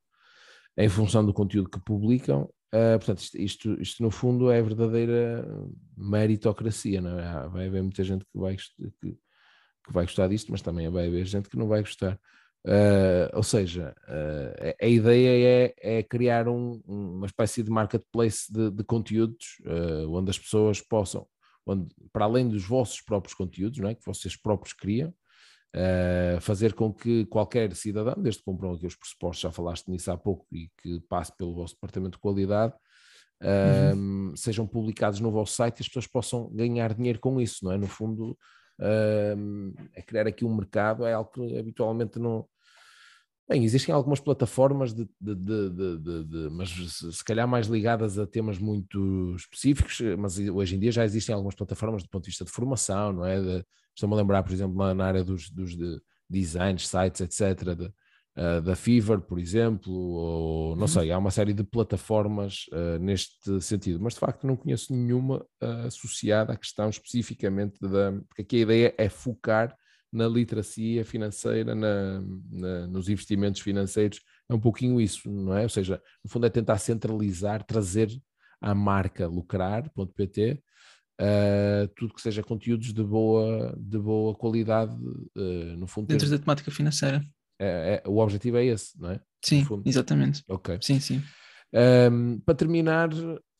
em 0.77 0.89
função 0.89 1.25
do 1.25 1.33
conteúdo 1.33 1.69
que 1.69 1.79
publicam 1.79 2.49
Uh, 2.73 2.97
portanto, 2.97 3.19
isto, 3.19 3.37
isto, 3.37 3.81
isto, 3.81 4.03
no 4.03 4.11
fundo 4.11 4.51
é 4.51 4.61
verdadeira 4.61 5.47
meritocracia, 5.95 6.99
não 6.99 7.17
é? 7.19 7.47
Vai 7.47 7.67
haver 7.67 7.81
muita 7.81 8.03
gente 8.03 8.25
que 8.25 8.37
vai, 8.37 8.55
que, 8.55 8.91
que 9.01 9.91
vai 9.91 10.05
gostar 10.05 10.27
disto, 10.27 10.51
mas 10.51 10.61
também 10.61 10.89
vai 10.89 11.07
haver 11.07 11.25
gente 11.25 11.49
que 11.49 11.57
não 11.57 11.67
vai 11.67 11.81
gostar. 11.81 12.19
Uh, 12.65 13.29
ou 13.33 13.43
seja, 13.43 13.95
uh, 14.07 14.75
a, 14.81 14.87
ideia 14.87 15.73
é, 15.81 15.97
é 15.99 16.03
criar 16.03 16.47
um, 16.47 16.81
uma 16.85 17.27
espécie 17.27 17.61
de 17.61 17.69
marketplace 17.69 18.51
de, 18.51 18.71
de 18.71 18.83
conteúdos 18.83 19.61
onde 20.09 20.31
as 20.31 20.39
pessoas 20.39 20.81
possam, 20.81 21.27
onde, 21.65 21.87
para 22.11 22.25
além 22.25 22.47
dos 22.49 22.65
vossos 22.65 23.01
próprios 23.01 23.35
conteúdos, 23.35 23.79
não 23.79 23.89
é, 23.89 23.95
que 23.95 24.05
vocês 24.05 24.35
próprios 24.35 24.73
criam, 24.73 25.13
fazer 26.41 26.73
com 26.73 26.93
que 26.93 27.25
qualquer 27.25 27.73
cidadão, 27.75 28.15
desde 28.21 28.39
que 28.39 28.45
compram 28.45 28.73
aqui 28.73 28.85
os 28.85 28.95
pressupostos, 28.95 29.41
já 29.41 29.51
falaste 29.51 29.89
nisso 29.89 30.11
há 30.11 30.17
pouco, 30.17 30.45
e 30.51 30.69
que 30.81 30.99
passe 31.09 31.35
pelo 31.35 31.53
vosso 31.53 31.73
departamento 31.75 32.17
de 32.17 32.21
qualidade, 32.21 32.73
uhum. 33.41 34.33
sejam 34.35 34.65
publicados 34.65 35.19
no 35.19 35.31
vosso 35.31 35.53
site 35.53 35.79
e 35.79 35.81
as 35.81 35.87
pessoas 35.87 36.07
possam 36.07 36.49
ganhar 36.51 36.93
dinheiro 36.93 37.19
com 37.19 37.41
isso, 37.41 37.65
não 37.65 37.71
é? 37.71 37.77
No 37.77 37.87
fundo, 37.87 38.37
é 38.79 40.01
criar 40.01 40.27
aqui 40.27 40.45
um 40.45 40.55
mercado, 40.55 41.05
é 41.05 41.13
algo 41.13 41.29
que 41.31 41.57
habitualmente 41.57 42.19
não, 42.19 42.47
Bem, 43.47 43.63
existem 43.63 43.93
algumas 43.93 44.19
plataformas, 44.19 44.91
de, 44.91 45.07
de, 45.21 45.35
de, 45.35 46.23
de, 46.25 46.49
mas 46.49 46.69
se 46.71 47.23
calhar 47.23 47.47
mais 47.47 47.67
ligadas 47.67 48.17
a 48.17 48.25
temas 48.25 48.57
muito 48.57 49.35
específicos, 49.35 50.01
mas 50.17 50.39
hoje 50.39 50.75
em 50.75 50.79
dia 50.79 50.91
já 50.91 51.05
existem 51.05 51.35
algumas 51.35 51.53
plataformas 51.53 52.01
do 52.01 52.09
ponto 52.09 52.23
de 52.23 52.31
vista 52.31 52.43
de 52.43 52.49
formação, 52.49 53.13
não 53.13 53.23
é? 53.23 53.63
Estou-me 53.95 54.13
a 54.13 54.17
lembrar, 54.17 54.43
por 54.43 54.51
exemplo, 54.51 54.93
na 54.93 55.05
área 55.05 55.23
dos, 55.23 55.49
dos 55.49 55.75
designs, 56.29 56.87
sites, 56.87 57.21
etc., 57.21 57.91
uh, 58.35 58.61
da 58.61 58.75
Fever, 58.75 59.21
por 59.21 59.39
exemplo, 59.39 59.93
ou 59.93 60.75
não 60.75 60.81
uhum. 60.81 60.87
sei, 60.87 61.11
há 61.11 61.17
uma 61.17 61.31
série 61.31 61.53
de 61.53 61.63
plataformas 61.63 62.65
uh, 62.73 62.99
neste 62.99 63.61
sentido, 63.61 63.99
mas 64.01 64.13
de 64.13 64.19
facto 64.19 64.45
não 64.45 64.55
conheço 64.55 64.93
nenhuma 64.93 65.37
uh, 65.61 65.87
associada 65.87 66.53
à 66.53 66.57
questão 66.57 66.89
especificamente 66.89 67.79
da. 67.79 68.11
Porque 68.27 68.41
aqui 68.41 68.57
a 68.57 68.61
ideia 68.61 68.95
é 68.97 69.09
focar 69.09 69.75
na 70.11 70.27
literacia 70.27 71.03
financeira, 71.03 71.75
na, 71.75 72.21
na, 72.49 72.87
nos 72.87 73.09
investimentos 73.09 73.59
financeiros, 73.59 74.21
é 74.49 74.53
um 74.53 74.59
pouquinho 74.59 75.01
isso, 75.01 75.29
não 75.29 75.57
é? 75.57 75.63
Ou 75.63 75.69
seja, 75.69 76.01
no 76.23 76.29
fundo 76.29 76.45
é 76.45 76.49
tentar 76.49 76.77
centralizar, 76.77 77.63
trazer 77.65 78.09
à 78.61 78.73
marca 78.73 79.27
lucrar.pt 79.27 80.63
uh, 81.21 81.87
tudo 81.95 82.13
que 82.13 82.21
seja 82.21 82.43
conteúdos 82.43 82.93
de 82.93 83.03
boa, 83.03 83.75
de 83.77 83.97
boa 83.97 84.35
qualidade, 84.35 84.95
uh, 84.95 85.77
no 85.77 85.87
fundo. 85.87 86.07
Dentro 86.07 86.27
ter... 86.27 86.37
da 86.37 86.43
temática 86.43 86.71
financeira. 86.71 87.23
É, 87.59 88.01
é, 88.05 88.09
o 88.09 88.17
objetivo 88.17 88.57
é 88.57 88.65
esse, 88.65 88.99
não 88.99 89.11
é? 89.11 89.21
Sim, 89.43 89.65
exatamente. 89.85 90.43
Ok. 90.49 90.77
Sim, 90.81 90.99
sim. 90.99 91.21
Um, 92.11 92.39
para 92.39 92.55
terminar, 92.55 93.09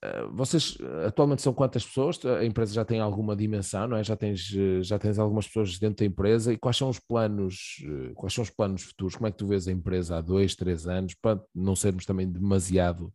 eh, 0.04 0.28
vocês 0.32 0.78
atualmente 1.06 1.42
são 1.42 1.54
quantas 1.54 1.86
pessoas? 1.86 2.20
A 2.26 2.44
empresa 2.44 2.74
já 2.74 2.84
tem 2.84 3.00
alguma 3.00 3.36
dimensão, 3.36 3.88
não 3.88 3.98
é? 3.98 4.04
Já 4.04 4.16
tens, 4.16 4.40
já 4.82 4.98
tens 4.98 5.20
algumas 5.20 5.48
pessoas 5.48 5.78
dentro 5.78 5.98
da 5.98 6.06
empresa 6.06 6.52
e 6.52 6.58
quais 6.58 6.76
são 6.76 6.90
os 6.90 7.00
planos, 7.00 7.84
quais 8.16 8.34
são 8.34 8.44
os 8.44 8.50
planos 8.50 8.84
futuros? 8.84 9.16
Como 9.16 9.28
é 9.28 9.32
que 9.32 9.38
tu 9.38 9.48
vês 9.48 9.68
a 9.68 9.72
empresa 9.72 10.18
há 10.18 10.22
dois, 10.22 10.56
três 10.56 10.88
anos, 10.88 11.14
para 11.14 11.42
não 11.54 11.76
sermos 11.76 12.06
também 12.06 12.30
demasiado 12.30 13.14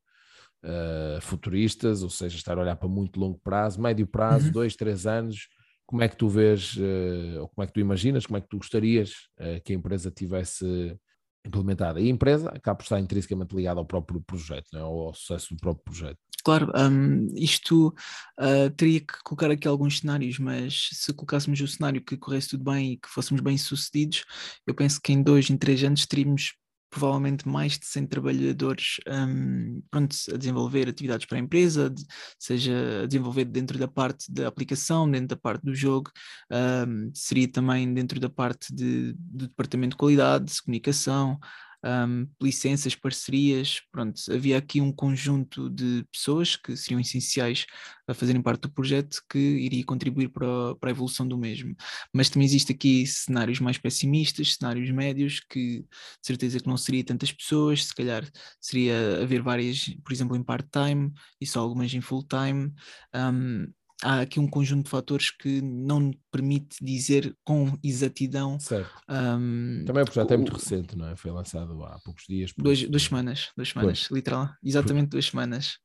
uh, 0.64 1.20
futuristas, 1.20 2.02
ou 2.02 2.10
seja, 2.10 2.36
estar 2.36 2.58
a 2.58 2.60
olhar 2.60 2.76
para 2.76 2.88
muito 2.88 3.18
longo 3.18 3.38
prazo, 3.42 3.80
médio 3.80 4.06
prazo, 4.06 4.46
uhum. 4.46 4.52
dois, 4.52 4.76
três 4.76 5.06
anos, 5.06 5.48
como 5.86 6.02
é 6.02 6.08
que 6.08 6.16
tu 6.16 6.28
vês, 6.28 6.76
uh, 6.76 7.40
ou 7.40 7.48
como 7.48 7.64
é 7.64 7.66
que 7.66 7.72
tu 7.72 7.80
imaginas, 7.80 8.26
como 8.26 8.36
é 8.36 8.40
que 8.40 8.48
tu 8.48 8.58
gostarias 8.58 9.10
uh, 9.40 9.60
que 9.64 9.72
a 9.72 9.76
empresa 9.76 10.10
tivesse 10.10 10.96
implementada? 11.44 12.00
E 12.00 12.06
a 12.06 12.10
empresa 12.10 12.48
acaba 12.50 12.76
por 12.76 12.84
estar 12.84 13.00
intrinsecamente 13.00 13.54
ligada 13.56 13.80
ao 13.80 13.86
próprio 13.86 14.20
projeto, 14.20 14.68
não 14.72 14.80
é? 14.80 14.82
ao 14.82 15.14
sucesso 15.14 15.54
do 15.54 15.60
próprio 15.60 15.84
projeto. 15.84 16.18
Claro, 16.42 16.72
um, 16.74 17.26
isto 17.36 17.94
uh, 18.40 18.70
teria 18.76 19.00
que 19.00 19.14
colocar 19.24 19.50
aqui 19.50 19.68
alguns 19.68 19.98
cenários, 19.98 20.38
mas 20.38 20.88
se 20.92 21.12
colocássemos 21.12 21.60
o 21.60 21.68
cenário 21.68 22.02
que 22.02 22.16
corresse 22.16 22.50
tudo 22.50 22.64
bem 22.64 22.92
e 22.92 22.96
que 22.96 23.08
fôssemos 23.08 23.42
bem 23.42 23.58
sucedidos, 23.58 24.24
eu 24.66 24.74
penso 24.74 25.00
que 25.02 25.12
em 25.12 25.22
dois, 25.22 25.50
em 25.50 25.56
três 25.56 25.82
anos 25.84 26.06
teríamos 26.06 26.54
provavelmente 26.90 27.48
mais 27.48 27.79
de 27.79 27.87
100 27.87 28.07
trabalhadores 28.07 28.96
um, 29.07 29.81
pronto, 29.90 30.14
a 30.33 30.37
desenvolver 30.37 30.88
atividades 30.88 31.24
para 31.24 31.38
a 31.38 31.40
empresa, 31.40 31.88
de, 31.88 32.05
seja 32.38 33.03
a 33.03 33.07
desenvolver 33.07 33.44
dentro 33.44 33.79
da 33.79 33.88
parte 33.88 34.31
da 34.31 34.48
aplicação, 34.48 35.11
dentro 35.11 35.29
da 35.29 35.37
parte 35.37 35.64
do 35.64 35.74
jogo, 35.74 36.11
um, 36.50 37.11
seria 37.14 37.48
também 37.48 37.92
dentro 37.94 38.18
da 38.18 38.29
parte 38.29 38.74
de, 38.74 39.12
do 39.12 39.46
departamento 39.46 39.92
de 39.92 39.98
qualidade, 39.98 40.53
de 40.53 40.62
comunicação, 40.62 41.38
um, 41.84 42.28
licenças, 42.40 42.94
parcerias, 42.94 43.80
pronto, 43.90 44.20
havia 44.30 44.58
aqui 44.58 44.80
um 44.80 44.92
conjunto 44.92 45.70
de 45.70 46.04
pessoas 46.12 46.56
que 46.56 46.76
seriam 46.76 47.00
essenciais 47.00 47.66
a 48.06 48.14
fazerem 48.14 48.42
parte 48.42 48.62
do 48.62 48.72
projeto 48.72 49.22
que 49.28 49.38
iria 49.38 49.84
contribuir 49.84 50.28
para, 50.28 50.74
para 50.76 50.90
a 50.90 50.92
evolução 50.92 51.26
do 51.26 51.38
mesmo. 51.38 51.74
Mas 52.12 52.28
também 52.28 52.46
existe 52.46 52.72
aqui 52.72 53.06
cenários 53.06 53.60
mais 53.60 53.78
pessimistas, 53.78 54.54
cenários 54.54 54.90
médios, 54.90 55.40
que 55.40 55.80
de 55.80 55.86
certeza 56.22 56.60
que 56.60 56.66
não 56.66 56.76
seria 56.76 57.04
tantas 57.04 57.32
pessoas, 57.32 57.86
se 57.86 57.94
calhar 57.94 58.28
seria 58.60 59.22
haver 59.22 59.42
várias, 59.42 59.86
por 60.04 60.12
exemplo, 60.12 60.36
em 60.36 60.42
part-time 60.42 61.12
e 61.40 61.46
só 61.46 61.60
algumas 61.60 61.92
em 61.94 62.00
full-time. 62.00 62.72
Um, 63.14 63.72
há 64.02 64.20
aqui 64.20 64.40
um 64.40 64.48
conjunto 64.48 64.84
de 64.84 64.90
fatores 64.90 65.30
que 65.30 65.60
não 65.60 66.10
permite 66.30 66.76
dizer 66.82 67.36
com 67.44 67.78
exatidão. 67.82 68.58
Certo. 68.58 68.90
Um, 69.08 69.84
Também 69.86 70.04
projeto 70.04 70.30
o, 70.30 70.34
é 70.34 70.36
muito 70.36 70.52
recente, 70.52 70.96
não 70.96 71.08
é? 71.08 71.16
Foi 71.16 71.30
lançado 71.30 71.82
há 71.84 71.98
poucos 72.04 72.24
dias. 72.28 72.52
Dois, 72.56 72.88
duas 72.88 73.02
semanas, 73.02 73.50
duas 73.56 73.68
semanas, 73.68 74.06
pois. 74.06 74.16
literal, 74.16 74.50
exatamente 74.62 75.06
por... 75.06 75.12
duas 75.12 75.26
semanas. 75.26 75.78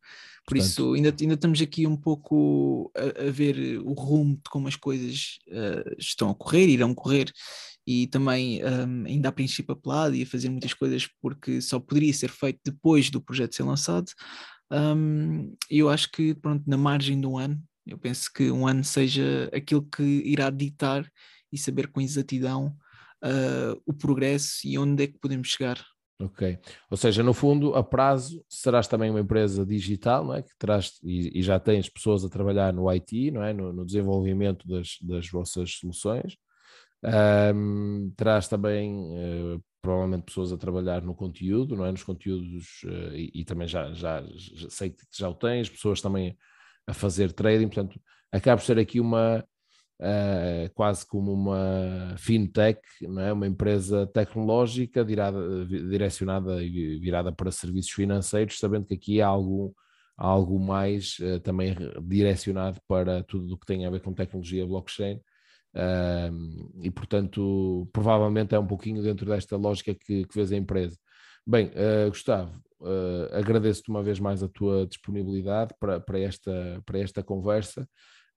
Por 0.47 0.55
Portanto, 0.57 0.69
isso, 0.69 0.93
ainda, 0.93 1.15
ainda 1.19 1.33
estamos 1.33 1.59
aqui 1.61 1.87
um 1.87 1.97
pouco 1.97 2.91
a, 2.95 3.27
a 3.27 3.31
ver 3.31 3.79
o 3.79 3.93
rumo 3.93 4.35
de 4.35 4.49
como 4.49 4.67
as 4.67 4.75
coisas 4.75 5.39
uh, 5.47 5.95
estão 5.97 6.29
a 6.29 6.35
correr, 6.35 6.67
irão 6.67 6.93
correr, 6.93 7.31
e 7.87 8.07
também 8.07 8.61
um, 8.63 9.05
ainda 9.05 9.29
há 9.29 9.31
princípio 9.31 9.73
apelado 9.73 10.15
e 10.15 10.23
a 10.23 10.25
fazer 10.25 10.49
muitas 10.49 10.73
coisas 10.73 11.07
porque 11.21 11.61
só 11.61 11.79
poderia 11.79 12.13
ser 12.13 12.29
feito 12.29 12.59
depois 12.63 13.09
do 13.09 13.21
projeto 13.21 13.55
ser 13.55 13.63
lançado. 13.63 14.05
Um, 14.71 15.55
eu 15.69 15.89
acho 15.89 16.11
que, 16.11 16.33
pronto, 16.35 16.63
na 16.67 16.77
margem 16.77 17.19
do 17.19 17.37
ano, 17.37 17.61
eu 17.85 17.97
penso 17.97 18.31
que 18.33 18.51
um 18.51 18.67
ano 18.67 18.83
seja 18.83 19.49
aquilo 19.53 19.83
que 19.83 20.03
irá 20.03 20.49
ditar 20.49 21.09
e 21.51 21.57
saber 21.57 21.87
com 21.87 22.01
exatidão 22.01 22.75
uh, 23.23 23.81
o 23.85 23.93
progresso 23.93 24.67
e 24.67 24.77
onde 24.77 25.03
é 25.03 25.07
que 25.07 25.19
podemos 25.19 25.47
chegar. 25.47 25.83
Ok. 26.19 26.57
Ou 26.89 26.95
seja, 26.95 27.21
no 27.21 27.33
fundo, 27.33 27.75
a 27.75 27.83
prazo 27.83 28.43
serás 28.47 28.87
também 28.87 29.09
uma 29.09 29.19
empresa 29.19 29.65
digital, 29.65 30.25
não 30.25 30.33
é? 30.33 30.41
Que 30.41 30.51
terás, 30.57 30.93
e, 31.03 31.39
e 31.39 31.43
já 31.43 31.59
tens 31.59 31.89
pessoas 31.89 32.23
a 32.23 32.29
trabalhar 32.29 32.73
no 32.73 32.89
IT, 32.89 33.31
não 33.31 33.43
é? 33.43 33.53
No, 33.53 33.73
no 33.73 33.85
desenvolvimento 33.85 34.65
das, 34.65 34.97
das 35.01 35.29
vossas 35.29 35.71
soluções. 35.71 36.37
Um, 37.53 38.11
terás 38.15 38.47
também 38.47 38.93
uh, 38.93 39.63
provavelmente 39.81 40.23
pessoas 40.23 40.51
a 40.51 40.57
trabalhar 40.57 41.01
no 41.03 41.13
conteúdo, 41.13 41.75
não 41.75 41.85
é? 41.85 41.91
Nos 41.91 42.03
conteúdos, 42.03 42.81
uh, 42.85 43.13
e, 43.13 43.41
e, 43.41 43.45
também 43.45 43.67
já, 43.67 43.91
já, 43.93 44.23
já, 44.25 44.69
sei 44.69 44.91
que 44.91 45.03
já 45.11 45.29
o 45.29 45.35
tens, 45.35 45.69
pessoas 45.69 46.01
também 46.01 46.35
a 46.87 46.93
fazer 46.93 47.31
trading, 47.31 47.67
portanto, 47.67 47.99
acaba 48.31 48.57
por 48.57 48.65
ser 48.65 48.79
aqui 48.79 48.99
uma 48.99 49.43
uh, 49.99 50.73
quase 50.73 51.05
como 51.05 51.31
uma 51.31 52.15
fintech, 52.17 52.79
não 53.01 53.21
é? 53.21 53.33
uma 53.33 53.47
empresa 53.47 54.07
tecnológica 54.07 55.03
dirada, 55.03 55.65
direcionada 55.65 56.63
e 56.63 56.99
virada 56.99 57.31
para 57.31 57.51
serviços 57.51 57.91
financeiros, 57.91 58.59
sabendo 58.59 58.85
que 58.85 58.93
aqui 58.95 59.21
há 59.21 59.27
algo, 59.27 59.75
há 60.17 60.27
algo 60.27 60.59
mais 60.59 61.17
uh, 61.19 61.39
também 61.39 61.75
direcionado 62.03 62.79
para 62.87 63.23
tudo 63.23 63.53
o 63.53 63.57
que 63.57 63.65
tem 63.65 63.85
a 63.85 63.89
ver 63.89 64.01
com 64.01 64.13
tecnologia 64.13 64.65
blockchain. 64.65 65.19
Uh, 65.75 66.71
e 66.81 66.89
portanto, 66.89 67.89
provavelmente 67.91 68.55
é 68.55 68.59
um 68.59 68.67
pouquinho 68.67 69.03
dentro 69.03 69.25
desta 69.25 69.57
lógica 69.57 69.93
que, 69.93 70.25
que 70.25 70.35
vês 70.35 70.51
a 70.51 70.55
empresa. 70.55 70.97
Bem, 71.45 71.67
uh, 71.67 72.09
Gustavo, 72.09 72.59
uh, 72.85 73.35
agradeço-te 73.35 73.89
uma 73.89 74.03
vez 74.03 74.19
mais 74.19 74.43
a 74.43 74.47
tua 74.47 74.85
disponibilidade 74.85 75.73
para, 75.79 75.99
para, 75.99 76.19
esta, 76.19 76.81
para 76.85 76.99
esta 76.99 77.23
conversa. 77.23 77.87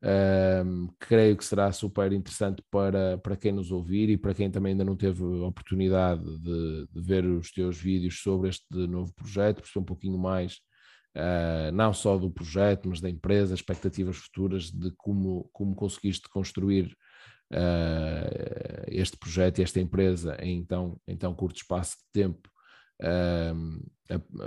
Uh, 0.00 0.94
creio 1.00 1.36
que 1.36 1.44
será 1.44 1.72
super 1.72 2.12
interessante 2.12 2.62
para, 2.70 3.18
para 3.18 3.36
quem 3.36 3.50
nos 3.52 3.72
ouvir 3.72 4.08
e 4.08 4.16
para 4.16 4.32
quem 4.32 4.50
também 4.50 4.72
ainda 4.72 4.84
não 4.84 4.96
teve 4.96 5.22
oportunidade 5.24 6.22
de, 6.40 6.88
de 6.92 7.00
ver 7.00 7.24
os 7.24 7.50
teus 7.50 7.76
vídeos 7.76 8.22
sobre 8.22 8.48
este 8.48 8.86
novo 8.86 9.12
projeto, 9.14 9.60
perceber 9.60 9.80
um 9.80 9.84
pouquinho 9.84 10.18
mais, 10.18 10.60
uh, 11.16 11.72
não 11.72 11.92
só 11.92 12.16
do 12.16 12.30
projeto, 12.30 12.88
mas 12.88 13.00
da 13.00 13.10
empresa, 13.10 13.54
expectativas 13.54 14.16
futuras 14.16 14.70
de 14.70 14.92
como, 14.96 15.50
como 15.52 15.74
conseguiste 15.74 16.28
construir 16.28 16.96
uh, 17.52 18.84
este 18.86 19.16
projeto 19.16 19.58
e 19.58 19.62
esta 19.62 19.80
empresa 19.80 20.36
em 20.40 20.64
tão, 20.64 21.00
em 21.08 21.16
tão 21.16 21.34
curto 21.34 21.56
espaço 21.56 21.96
de 21.98 22.22
tempo 22.22 22.48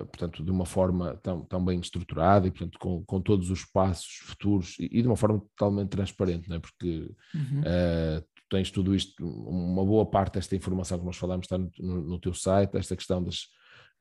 portanto, 0.07 0.43
de 0.43 0.51
uma 0.51 0.65
forma 0.65 1.17
tão, 1.17 1.45
tão 1.45 1.63
bem 1.63 1.79
estruturada 1.79 2.47
e, 2.47 2.51
portanto, 2.51 2.77
com, 2.79 3.03
com 3.03 3.21
todos 3.21 3.49
os 3.49 3.63
passos 3.65 4.19
futuros 4.23 4.75
e, 4.79 4.89
e 4.91 5.01
de 5.01 5.07
uma 5.07 5.15
forma 5.15 5.39
totalmente 5.55 5.89
transparente, 5.89 6.49
não 6.49 6.57
é? 6.57 6.59
porque 6.59 7.11
uhum. 7.33 7.59
uh, 7.61 8.21
tu 8.21 8.43
tens 8.49 8.71
tudo 8.71 8.95
isto, 8.95 9.25
uma 9.25 9.85
boa 9.85 10.05
parte 10.05 10.35
desta 10.35 10.55
informação 10.55 10.99
que 10.99 11.05
nós 11.05 11.17
falamos 11.17 11.45
está 11.45 11.57
no, 11.57 11.71
no, 11.79 12.01
no 12.01 12.19
teu 12.19 12.33
site, 12.33 12.75
esta 12.75 12.95
questão 12.95 13.23
das, 13.23 13.43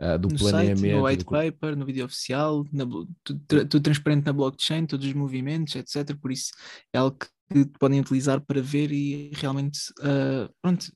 uh, 0.00 0.18
do 0.18 0.28
no 0.28 0.38
planeamento. 0.38 0.80
Site, 0.80 0.94
no 0.94 1.04
white 1.04 1.24
do... 1.24 1.30
paper, 1.30 1.76
no 1.76 1.86
vídeo 1.86 2.04
oficial, 2.04 2.64
na, 2.72 2.84
tudo, 3.22 3.66
tudo, 3.66 3.80
transparente 3.80 4.24
na 4.24 4.32
blockchain, 4.32 4.86
todos 4.86 5.06
os 5.06 5.12
movimentos, 5.12 5.76
etc. 5.76 6.16
Por 6.18 6.32
isso 6.32 6.50
é 6.92 6.98
algo 6.98 7.18
que, 7.18 7.66
que 7.66 7.78
podem 7.78 8.00
utilizar 8.00 8.40
para 8.40 8.62
ver 8.62 8.90
e 8.92 9.30
realmente 9.34 9.78
uh, 10.00 10.50
pronto, 10.62 10.86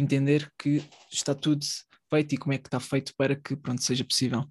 entender 0.00 0.50
que 0.58 0.82
está 1.12 1.34
tudo 1.34 1.64
feito 2.10 2.34
e 2.34 2.38
como 2.38 2.52
é 2.52 2.58
que 2.58 2.68
está 2.68 2.80
feito 2.80 3.12
para 3.16 3.36
que 3.36 3.56
pronto, 3.56 3.82
seja 3.82 4.04
possível. 4.04 4.44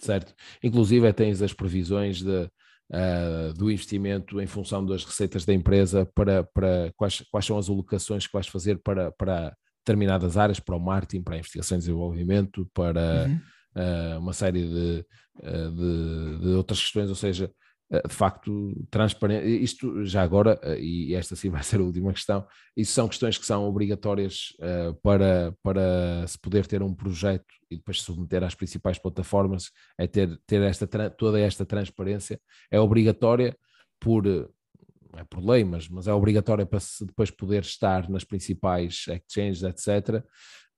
Certo. 0.00 0.34
Inclusive 0.62 1.12
tens 1.12 1.42
as 1.42 1.52
previsões 1.52 2.22
de, 2.22 2.48
uh, 2.90 3.52
do 3.54 3.70
investimento 3.70 4.40
em 4.40 4.46
função 4.46 4.84
das 4.84 5.04
receitas 5.04 5.44
da 5.44 5.52
empresa 5.52 6.08
para, 6.14 6.44
para 6.44 6.92
quais, 6.96 7.22
quais 7.30 7.46
são 7.46 7.58
as 7.58 7.68
alocações 7.68 8.26
que 8.26 8.32
vais 8.32 8.46
fazer 8.46 8.80
para, 8.82 9.10
para 9.12 9.56
determinadas 9.84 10.36
áreas, 10.36 10.60
para 10.60 10.76
o 10.76 10.80
marketing, 10.80 11.22
para 11.22 11.34
a 11.34 11.38
investigação 11.38 11.76
e 11.76 11.80
desenvolvimento, 11.80 12.68
para 12.74 13.26
uhum. 13.26 13.40
uh, 13.76 14.18
uma 14.18 14.32
série 14.32 14.62
de, 14.62 15.06
uh, 15.42 15.70
de, 15.72 16.38
de, 16.40 16.48
outras 16.48 16.80
questões, 16.80 17.08
ou 17.08 17.16
seja, 17.16 17.50
de 17.90 18.14
facto 18.14 18.86
transparente. 18.90 19.46
Isto 19.62 20.04
já 20.04 20.22
agora, 20.22 20.58
eh, 20.62 20.78
e 20.80 21.14
esta 21.14 21.34
sim 21.34 21.48
vai 21.50 21.62
ser 21.62 21.80
a 21.80 21.82
última 21.82 22.12
questão, 22.12 22.46
isso 22.76 22.92
são 22.92 23.08
questões 23.08 23.38
que 23.38 23.46
são 23.46 23.64
obrigatórias 23.64 24.52
uh, 24.60 24.94
para, 25.02 25.54
para 25.62 26.26
se 26.26 26.38
poder 26.38 26.66
ter 26.66 26.82
um 26.82 26.94
projeto 26.94 27.46
e 27.70 27.76
depois 27.76 28.02
submeter 28.02 28.42
às 28.42 28.54
principais 28.54 28.98
plataformas, 28.98 29.70
é 29.98 30.06
ter, 30.06 30.38
ter 30.46 30.62
esta, 30.62 30.86
toda 31.10 31.40
esta 31.40 31.64
transparência, 31.64 32.40
é 32.70 32.78
obrigatória 32.78 33.56
por, 34.00 34.26
é 34.26 35.24
por 35.24 35.44
lei, 35.44 35.64
mas, 35.64 35.88
mas 35.88 36.06
é 36.06 36.12
obrigatória 36.12 36.66
para 36.66 36.80
se 36.80 37.04
depois 37.04 37.30
poder 37.30 37.62
estar 37.62 38.08
nas 38.08 38.24
principais 38.24 39.06
exchanges, 39.08 39.62
etc. 39.62 40.22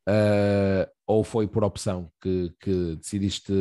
Uh, 0.08 0.88
ou 1.06 1.22
foi 1.22 1.46
por 1.46 1.62
opção 1.62 2.10
que, 2.20 2.52
que, 2.60 2.96
decidiste 2.96 3.52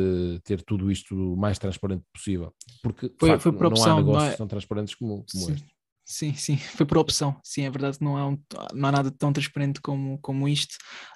ter 0.44 0.62
tudo 0.62 0.90
isto 0.90 1.14
o 1.14 1.36
mais 1.36 1.58
transparente 1.58 2.04
possível? 2.12 2.54
Porque 2.82 3.12
foi, 3.18 3.30
facto, 3.30 3.42
foi 3.42 3.52
por 3.52 3.66
opção, 3.66 3.86
não 3.86 3.92
há 3.92 3.96
negócios 4.00 4.24
não 4.24 4.32
é... 4.32 4.36
tão 4.36 4.46
transparentes 4.46 4.94
como, 4.94 5.24
como 5.30 5.50
este. 5.50 5.66
Sim, 6.12 6.34
sim, 6.34 6.56
foi 6.76 6.84
por 6.84 6.98
opção. 6.98 7.38
Sim, 7.44 7.62
é 7.66 7.70
verdade, 7.70 7.98
não 8.00 8.16
há, 8.16 8.26
um, 8.26 8.36
não 8.74 8.88
há 8.88 8.92
nada 8.92 9.12
tão 9.12 9.32
transparente 9.32 9.80
como, 9.80 10.18
como 10.18 10.48
isto, 10.48 10.74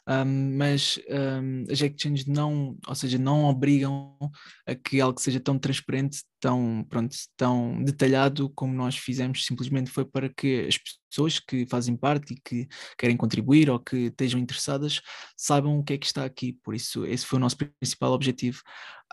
um, 0.08 0.56
mas 0.56 1.00
um, 1.10 1.64
as 1.68 1.80
exchanges 1.80 2.26
não, 2.26 2.78
ou 2.86 2.94
seja, 2.94 3.18
não 3.18 3.44
obrigam 3.46 4.16
a 4.64 4.72
que 4.76 5.00
algo 5.00 5.20
seja 5.20 5.40
tão 5.40 5.58
transparente, 5.58 6.22
tão, 6.40 6.86
pronto, 6.88 7.12
tão 7.36 7.82
detalhado 7.82 8.48
como 8.50 8.72
nós 8.72 8.96
fizemos, 8.96 9.44
simplesmente 9.44 9.90
foi 9.90 10.04
para 10.04 10.28
que 10.28 10.64
as 10.68 10.78
pessoas 11.10 11.40
que 11.40 11.66
fazem 11.66 11.96
parte 11.96 12.34
e 12.34 12.40
que 12.40 12.68
querem 12.96 13.16
contribuir 13.16 13.68
ou 13.70 13.80
que 13.80 13.96
estejam 14.06 14.38
interessadas 14.38 15.00
saibam 15.36 15.76
o 15.78 15.82
que 15.84 15.94
é 15.94 15.98
que 15.98 16.06
está 16.06 16.24
aqui, 16.24 16.52
por 16.62 16.72
isso 16.72 17.04
esse 17.04 17.26
foi 17.26 17.38
o 17.38 17.40
nosso 17.40 17.56
principal 17.56 18.12
objetivo. 18.12 18.60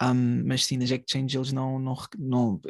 Um, 0.01 0.43
mas 0.45 0.65
sim, 0.65 0.77
nas 0.77 0.89
exchanges 0.89 1.35
eles 1.35 1.53
não, 1.53 1.77
não, 1.77 1.95
não, 2.17 2.61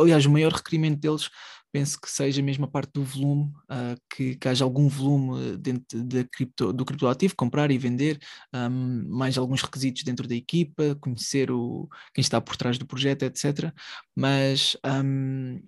aliás, 0.00 0.26
o 0.26 0.30
maior 0.30 0.52
requerimento 0.52 0.98
deles 0.98 1.30
penso 1.72 2.00
que 2.00 2.10
seja 2.10 2.42
mesmo 2.42 2.64
a 2.64 2.68
parte 2.68 2.90
do 2.94 3.04
volume, 3.04 3.44
uh, 3.70 4.00
que, 4.12 4.34
que, 4.34 4.48
haja 4.48 4.64
algum 4.64 4.88
volume 4.88 5.56
dentro 5.56 6.02
de 6.02 6.24
cripto, 6.24 6.72
do 6.72 6.84
criptoativo, 6.84 7.36
comprar 7.36 7.70
e 7.70 7.78
vender, 7.78 8.18
um, 8.52 9.04
mais 9.08 9.38
alguns 9.38 9.62
requisitos 9.62 10.02
dentro 10.02 10.26
da 10.26 10.34
equipa, 10.34 10.96
conhecer 11.00 11.50
o, 11.50 11.88
quem 12.12 12.22
está 12.22 12.40
por 12.40 12.56
trás 12.56 12.76
do 12.76 12.86
projeto, 12.86 13.22
etc. 13.22 13.72
Mas 14.16 14.76
um, 14.84 15.60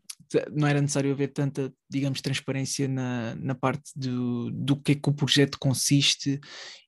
não 0.53 0.67
era 0.67 0.81
necessário 0.81 1.13
haver 1.13 1.29
tanta, 1.29 1.73
digamos, 1.89 2.21
transparência 2.21 2.89
na, 2.89 3.35
na 3.37 3.55
parte 3.55 3.91
do, 3.95 4.51
do 4.51 4.77
que 4.77 4.93
é 4.93 4.95
que 4.95 5.09
o 5.09 5.15
projeto 5.15 5.59
consiste 5.59 6.41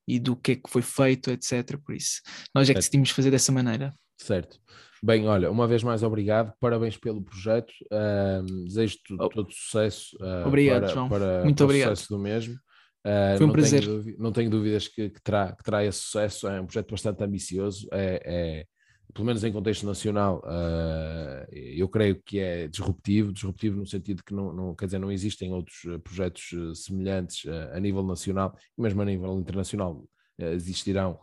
e 0.06 0.18
do 0.18 0.36
que 0.36 0.52
é 0.52 0.56
que 0.56 0.68
foi 0.68 0.82
feito, 0.82 1.30
etc. 1.30 1.78
Por 1.84 1.94
isso, 1.94 2.20
nós 2.54 2.68
é 2.68 2.72
que 2.72 2.78
decidimos 2.78 3.10
fazer 3.10 3.30
dessa 3.30 3.52
maneira. 3.52 3.94
Certo. 4.16 4.58
Bem, 5.02 5.26
olha, 5.28 5.50
uma 5.50 5.66
vez 5.66 5.82
mais 5.82 6.02
obrigado, 6.02 6.54
parabéns 6.58 6.96
pelo 6.96 7.22
projeto, 7.22 7.70
uh, 7.92 8.64
desejo-te 8.64 9.14
oh. 9.18 9.28
todo 9.28 9.52
sucesso 9.52 10.16
uh, 10.18 10.46
obrigado, 10.46 10.84
para, 10.84 10.94
João. 10.94 11.08
para, 11.08 11.44
Muito 11.44 11.62
obrigado. 11.62 11.92
o 11.92 11.96
sucesso 11.96 12.16
do 12.16 12.18
mesmo. 12.18 12.54
Uh, 12.54 13.36
Foi 13.36 13.44
um 13.44 13.48
não 13.48 13.52
prazer. 13.52 13.82
Tenho, 13.82 14.16
não 14.18 14.32
tenho 14.32 14.50
dúvidas 14.50 14.88
que, 14.88 15.10
que, 15.10 15.22
terá, 15.22 15.52
que 15.54 15.62
terá 15.62 15.84
esse 15.84 15.98
sucesso, 15.98 16.48
é 16.48 16.58
um 16.58 16.64
projeto 16.64 16.90
bastante 16.90 17.22
ambicioso, 17.22 17.86
é, 17.92 18.22
é 18.24 18.66
pelo 19.12 19.26
menos 19.26 19.44
em 19.44 19.52
contexto 19.52 19.84
nacional, 19.84 20.42
uh, 20.42 21.46
eu 21.52 21.88
creio 21.88 22.20
que 22.24 22.38
é 22.38 22.66
disruptivo, 22.66 23.30
disruptivo 23.30 23.76
no 23.76 23.86
sentido 23.86 24.24
que 24.24 24.32
não, 24.32 24.54
não 24.54 24.74
quer 24.74 24.86
dizer, 24.86 24.98
não 24.98 25.12
existem 25.12 25.52
outros 25.52 25.80
projetos 26.02 26.48
semelhantes 26.82 27.44
uh, 27.44 27.74
a 27.74 27.78
nível 27.78 28.02
nacional 28.02 28.56
e 28.76 28.80
mesmo 28.80 29.02
a 29.02 29.04
nível 29.04 29.38
internacional 29.38 30.02
existirão, 30.38 31.20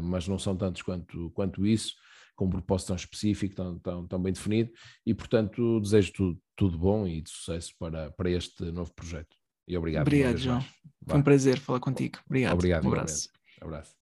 mas 0.00 0.28
não 0.28 0.38
são 0.38 0.56
tantos 0.56 0.82
quanto, 0.82 1.30
quanto 1.30 1.66
isso 1.66 1.94
com 2.36 2.46
um 2.46 2.50
propósito 2.50 2.88
tão 2.88 2.96
específico, 2.96 3.54
tão, 3.54 3.78
tão, 3.78 4.06
tão 4.06 4.22
bem 4.22 4.32
definido, 4.32 4.70
e 5.04 5.14
portanto 5.14 5.80
desejo 5.80 6.12
tudo, 6.12 6.38
tudo 6.54 6.78
bom 6.78 7.06
e 7.06 7.20
de 7.20 7.30
sucesso 7.30 7.72
para, 7.78 8.10
para 8.12 8.30
este 8.30 8.64
novo 8.70 8.92
projeto. 8.94 9.34
E 9.66 9.76
obrigado. 9.76 10.02
Obrigado, 10.02 10.36
João. 10.36 10.64
Foi 11.08 11.18
um 11.18 11.22
prazer 11.22 11.58
falar 11.58 11.80
contigo. 11.80 12.18
Obrigado. 12.26 12.54
Obrigado. 12.54 12.84
Um 12.84 12.88
abraço. 12.88 13.28
abraço. 13.60 13.96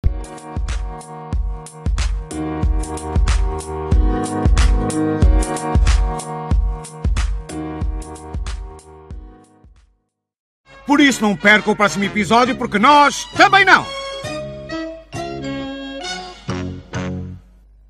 Por 10.86 11.00
isso 11.00 11.22
não 11.22 11.34
perca 11.34 11.70
o 11.70 11.76
próximo 11.76 12.04
episódio, 12.04 12.56
porque 12.56 12.78
nós 12.78 13.24
também 13.36 13.64
não! 13.64 14.03